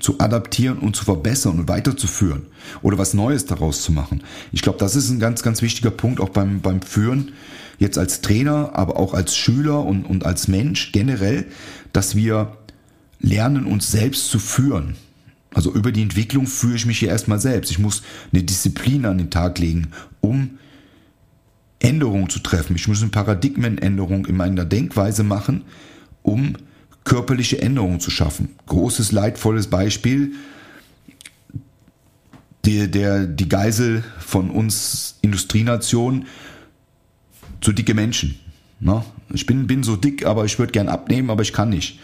zu 0.00 0.20
adaptieren 0.20 0.78
und 0.78 0.96
zu 0.96 1.04
verbessern 1.04 1.58
und 1.58 1.68
weiterzuführen 1.68 2.46
oder 2.82 2.98
was 2.98 3.14
Neues 3.14 3.46
daraus 3.46 3.82
zu 3.82 3.92
machen. 3.92 4.22
Ich 4.52 4.62
glaube, 4.62 4.78
das 4.78 4.96
ist 4.96 5.10
ein 5.10 5.18
ganz, 5.18 5.42
ganz 5.42 5.62
wichtiger 5.62 5.90
Punkt 5.90 6.20
auch 6.20 6.28
beim, 6.28 6.60
beim 6.60 6.82
Führen, 6.82 7.32
jetzt 7.78 7.98
als 7.98 8.20
Trainer, 8.20 8.70
aber 8.74 8.96
auch 8.96 9.14
als 9.14 9.36
Schüler 9.36 9.84
und, 9.84 10.04
und 10.04 10.26
als 10.26 10.48
Mensch 10.48 10.92
generell, 10.92 11.46
dass 11.92 12.16
wir 12.16 12.56
lernen, 13.20 13.66
uns 13.66 13.90
selbst 13.90 14.28
zu 14.28 14.38
führen. 14.38 14.96
Also 15.54 15.72
über 15.72 15.92
die 15.92 16.02
Entwicklung 16.02 16.46
führe 16.46 16.76
ich 16.76 16.86
mich 16.86 16.98
hier 16.98 17.08
erstmal 17.08 17.40
selbst. 17.40 17.70
Ich 17.70 17.78
muss 17.78 18.02
eine 18.32 18.42
Disziplin 18.42 19.06
an 19.06 19.18
den 19.18 19.30
Tag 19.30 19.58
legen, 19.58 19.88
um 20.20 20.58
Änderungen 21.80 22.28
zu 22.28 22.40
treffen. 22.40 22.76
Ich 22.76 22.88
muss 22.88 23.00
eine 23.00 23.10
Paradigmenänderung 23.10 24.26
in 24.26 24.36
meiner 24.36 24.64
Denkweise 24.64 25.22
machen, 25.22 25.62
um 26.22 26.56
körperliche 27.08 27.60
Änderungen 27.60 28.00
zu 28.00 28.10
schaffen. 28.10 28.50
Großes, 28.66 29.12
leidvolles 29.12 29.68
Beispiel. 29.68 30.34
Der, 32.64 32.86
der, 32.86 33.26
die 33.26 33.48
Geisel 33.48 34.04
von 34.18 34.50
uns 34.50 35.16
Industrienationen 35.22 36.26
zu 37.62 37.72
dicke 37.72 37.94
Menschen. 37.94 38.38
Na? 38.78 39.04
Ich 39.32 39.46
bin, 39.46 39.66
bin 39.66 39.82
so 39.82 39.96
dick, 39.96 40.26
aber 40.26 40.44
ich 40.44 40.58
würde 40.58 40.72
gern 40.72 40.88
abnehmen, 40.88 41.30
aber 41.30 41.42
ich 41.42 41.52
kann 41.52 41.70
nicht. 41.70 41.98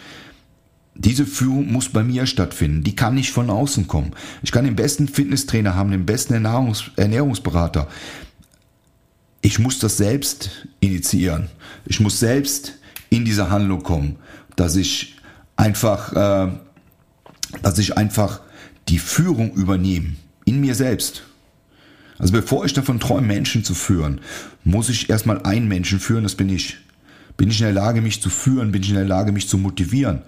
Diese 0.95 1.27
Führung 1.27 1.71
muss 1.71 1.89
bei 1.91 2.03
mir 2.03 2.27
stattfinden. 2.27 2.83
Die 2.83 2.97
kann 2.97 3.15
nicht 3.15 3.31
von 3.31 3.51
außen 3.51 3.87
kommen. 3.87 4.13
Ich 4.43 4.53
kann 4.53 4.65
den 4.65 4.77
besten 4.77 5.07
Fitnesstrainer 5.07 5.75
haben, 5.75 5.91
den 5.91 6.07
besten 6.07 6.33
Ernährungs 6.33 6.91
Ernährungsberater. 6.97 7.89
Ich 9.43 9.59
muss 9.59 9.79
das 9.79 9.99
selbst 9.99 10.67
initiieren. 10.81 11.49
Ich 11.85 12.01
muss 12.01 12.19
selbst 12.19 12.79
in 13.11 13.25
diese 13.25 13.51
Handlung 13.51 13.83
kommen, 13.83 14.17
dass 14.57 14.77
ich 14.77 15.17
einfach, 15.57 16.13
äh, 16.13 16.53
dass 17.63 17.79
ich 17.79 17.97
einfach 17.97 18.41
die 18.89 18.99
Führung 18.99 19.53
übernehme 19.53 20.17
in 20.45 20.61
mir 20.61 20.75
selbst. 20.75 21.25
Also 22.19 22.33
bevor 22.33 22.65
ich 22.65 22.73
davon 22.73 23.01
träume, 23.01 23.27
Menschen 23.27 23.65
zu 23.65 23.75
führen, 23.75 24.21
muss 24.63 24.89
ich 24.89 25.11
erstmal 25.11 25.43
einen 25.43 25.69
Menschen 25.69 26.01
führen, 26.01 26.23
das 26.23 26.35
bin 26.35 26.49
ich. 26.49 26.79
Bin 27.37 27.51
ich 27.51 27.61
in 27.61 27.65
der 27.65 27.75
Lage, 27.75 28.01
mich 28.01 28.23
zu 28.23 28.31
führen? 28.31 28.71
Bin 28.71 28.83
ich 28.83 28.91
in 28.91 28.95
der 28.95 29.05
Lage, 29.05 29.33
mich 29.33 29.49
zu 29.49 29.59
motivieren? 29.59 30.23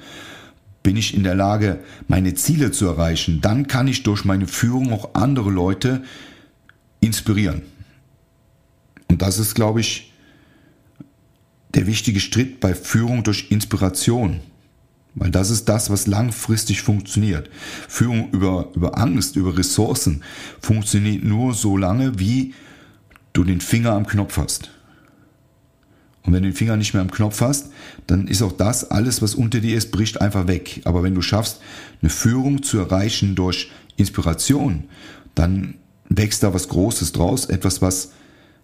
bin 0.86 0.96
ich 0.96 1.14
in 1.14 1.24
der 1.24 1.34
Lage, 1.34 1.80
meine 2.06 2.34
Ziele 2.34 2.70
zu 2.70 2.86
erreichen, 2.86 3.40
dann 3.40 3.66
kann 3.66 3.88
ich 3.88 4.04
durch 4.04 4.24
meine 4.24 4.46
Führung 4.46 4.92
auch 4.92 5.14
andere 5.14 5.50
Leute 5.50 6.04
inspirieren. 7.00 7.62
Und 9.08 9.20
das 9.20 9.40
ist, 9.40 9.56
glaube 9.56 9.80
ich, 9.80 10.05
der 11.74 11.86
wichtige 11.86 12.20
Schritt 12.20 12.60
bei 12.60 12.74
Führung 12.74 13.22
durch 13.22 13.50
Inspiration. 13.50 14.40
Weil 15.14 15.30
das 15.30 15.50
ist 15.50 15.64
das, 15.64 15.88
was 15.88 16.06
langfristig 16.06 16.82
funktioniert. 16.82 17.48
Führung 17.88 18.30
über, 18.32 18.70
über 18.74 18.98
Angst, 18.98 19.36
über 19.36 19.56
Ressourcen 19.56 20.22
funktioniert 20.60 21.24
nur 21.24 21.54
so 21.54 21.76
lange, 21.76 22.18
wie 22.18 22.52
du 23.32 23.42
den 23.42 23.62
Finger 23.62 23.92
am 23.92 24.06
Knopf 24.06 24.36
hast. 24.36 24.70
Und 26.22 26.32
wenn 26.32 26.42
du 26.42 26.50
den 26.50 26.56
Finger 26.56 26.76
nicht 26.76 26.92
mehr 26.92 27.02
am 27.02 27.10
Knopf 27.10 27.40
hast, 27.40 27.70
dann 28.06 28.26
ist 28.26 28.42
auch 28.42 28.52
das, 28.52 28.90
alles 28.90 29.22
was 29.22 29.34
unter 29.34 29.60
dir 29.60 29.76
ist, 29.76 29.90
bricht 29.92 30.20
einfach 30.20 30.48
weg. 30.48 30.82
Aber 30.84 31.02
wenn 31.02 31.14
du 31.14 31.22
schaffst, 31.22 31.60
eine 32.02 32.10
Führung 32.10 32.62
zu 32.62 32.78
erreichen 32.78 33.36
durch 33.36 33.70
Inspiration, 33.96 34.84
dann 35.34 35.74
wächst 36.08 36.42
da 36.42 36.52
was 36.52 36.68
Großes 36.68 37.12
draus, 37.12 37.46
etwas, 37.46 37.80
was 37.80 38.12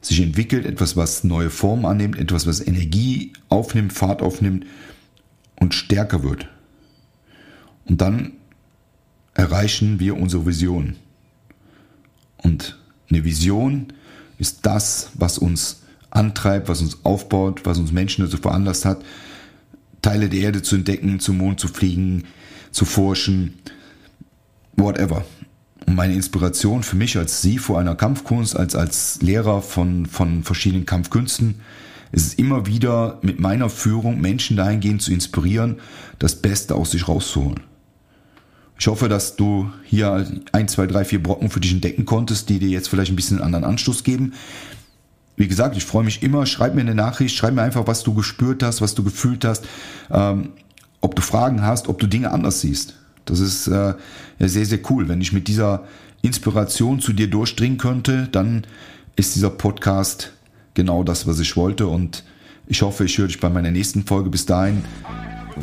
sich 0.02 0.20
entwickelt, 0.20 0.66
etwas, 0.66 0.96
was 0.96 1.24
neue 1.24 1.50
Formen 1.50 1.86
annimmt, 1.86 2.18
etwas, 2.18 2.46
was 2.46 2.60
Energie 2.60 3.32
aufnimmt, 3.48 3.92
Fahrt 3.92 4.20
aufnimmt 4.20 4.66
und 5.56 5.74
stärker 5.74 6.22
wird. 6.22 6.48
Und 7.84 8.00
dann 8.00 8.32
erreichen 9.34 10.00
wir 10.00 10.16
unsere 10.16 10.46
Vision. 10.46 10.96
Und 12.36 12.78
eine 13.08 13.24
Vision 13.24 13.92
ist 14.38 14.66
das, 14.66 15.10
was 15.14 15.38
uns 15.38 15.82
antreibt, 16.10 16.68
was 16.68 16.82
uns 16.82 17.04
aufbaut, 17.04 17.64
was 17.64 17.78
uns 17.78 17.92
Menschen 17.92 18.24
dazu 18.24 18.36
veranlasst 18.36 18.84
hat, 18.84 19.04
Teile 20.02 20.28
der 20.28 20.40
Erde 20.40 20.62
zu 20.62 20.74
entdecken, 20.74 21.20
zum 21.20 21.38
Mond 21.38 21.60
zu 21.60 21.68
fliegen, 21.68 22.24
zu 22.72 22.84
forschen, 22.84 23.54
whatever. 24.76 25.24
Und 25.92 25.96
meine 25.96 26.14
Inspiration 26.14 26.82
für 26.82 26.96
mich 26.96 27.18
als 27.18 27.42
Sie 27.42 27.58
vor 27.58 27.78
einer 27.78 27.94
Kampfkunst, 27.94 28.56
als, 28.56 28.74
als 28.74 29.20
Lehrer 29.20 29.60
von, 29.60 30.06
von 30.06 30.42
verschiedenen 30.42 30.86
Kampfkünsten, 30.86 31.56
ist 32.12 32.28
es 32.28 32.32
immer 32.32 32.64
wieder 32.64 33.18
mit 33.20 33.40
meiner 33.40 33.68
Führung 33.68 34.18
Menschen 34.18 34.56
dahingehend 34.56 35.02
zu 35.02 35.12
inspirieren, 35.12 35.80
das 36.18 36.36
Beste 36.36 36.76
aus 36.76 36.92
sich 36.92 37.08
rauszuholen. 37.08 37.60
Ich 38.78 38.86
hoffe, 38.86 39.10
dass 39.10 39.36
du 39.36 39.70
hier 39.84 40.26
ein, 40.52 40.66
zwei, 40.66 40.86
drei, 40.86 41.04
vier 41.04 41.22
Brocken 41.22 41.50
für 41.50 41.60
dich 41.60 41.72
entdecken 41.72 42.06
konntest, 42.06 42.48
die 42.48 42.58
dir 42.58 42.70
jetzt 42.70 42.88
vielleicht 42.88 43.12
ein 43.12 43.16
bisschen 43.16 43.36
einen 43.36 43.54
anderen 43.54 43.72
Anstoß 43.72 44.02
geben. 44.02 44.32
Wie 45.36 45.46
gesagt, 45.46 45.76
ich 45.76 45.84
freue 45.84 46.04
mich 46.04 46.22
immer. 46.22 46.46
Schreib 46.46 46.74
mir 46.74 46.80
eine 46.80 46.94
Nachricht, 46.94 47.36
schreib 47.36 47.52
mir 47.52 47.60
einfach, 47.60 47.86
was 47.86 48.02
du 48.02 48.14
gespürt 48.14 48.62
hast, 48.62 48.80
was 48.80 48.94
du 48.94 49.04
gefühlt 49.04 49.44
hast, 49.44 49.66
ähm, 50.10 50.54
ob 51.02 51.14
du 51.16 51.20
Fragen 51.20 51.60
hast, 51.60 51.86
ob 51.86 51.98
du 51.98 52.06
Dinge 52.06 52.30
anders 52.30 52.62
siehst. 52.62 52.94
Das 53.24 53.40
ist 53.40 53.66
äh, 53.68 53.94
sehr, 54.38 54.66
sehr 54.66 54.78
cool. 54.90 55.08
Wenn 55.08 55.20
ich 55.20 55.32
mit 55.32 55.48
dieser 55.48 55.84
Inspiration 56.22 57.00
zu 57.00 57.12
dir 57.12 57.28
durchdringen 57.28 57.78
könnte, 57.78 58.28
dann 58.30 58.66
ist 59.16 59.34
dieser 59.34 59.50
Podcast 59.50 60.32
genau 60.74 61.04
das, 61.04 61.26
was 61.26 61.40
ich 61.40 61.56
wollte. 61.56 61.86
Und 61.86 62.24
ich 62.66 62.82
hoffe, 62.82 63.04
ich 63.04 63.18
höre 63.18 63.26
dich 63.26 63.40
bei 63.40 63.50
meiner 63.50 63.70
nächsten 63.70 64.04
Folge. 64.04 64.30
Bis 64.30 64.46
dahin, 64.46 64.84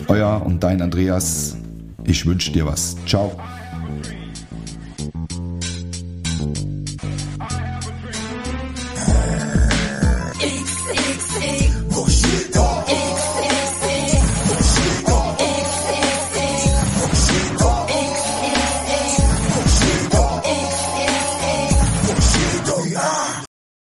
euer 0.08 0.46
und 0.46 0.64
dein 0.64 0.82
Andreas. 0.82 1.58
Ich 2.04 2.26
wünsche 2.26 2.52
dir 2.52 2.66
was. 2.66 2.96
Ciao. 3.06 3.40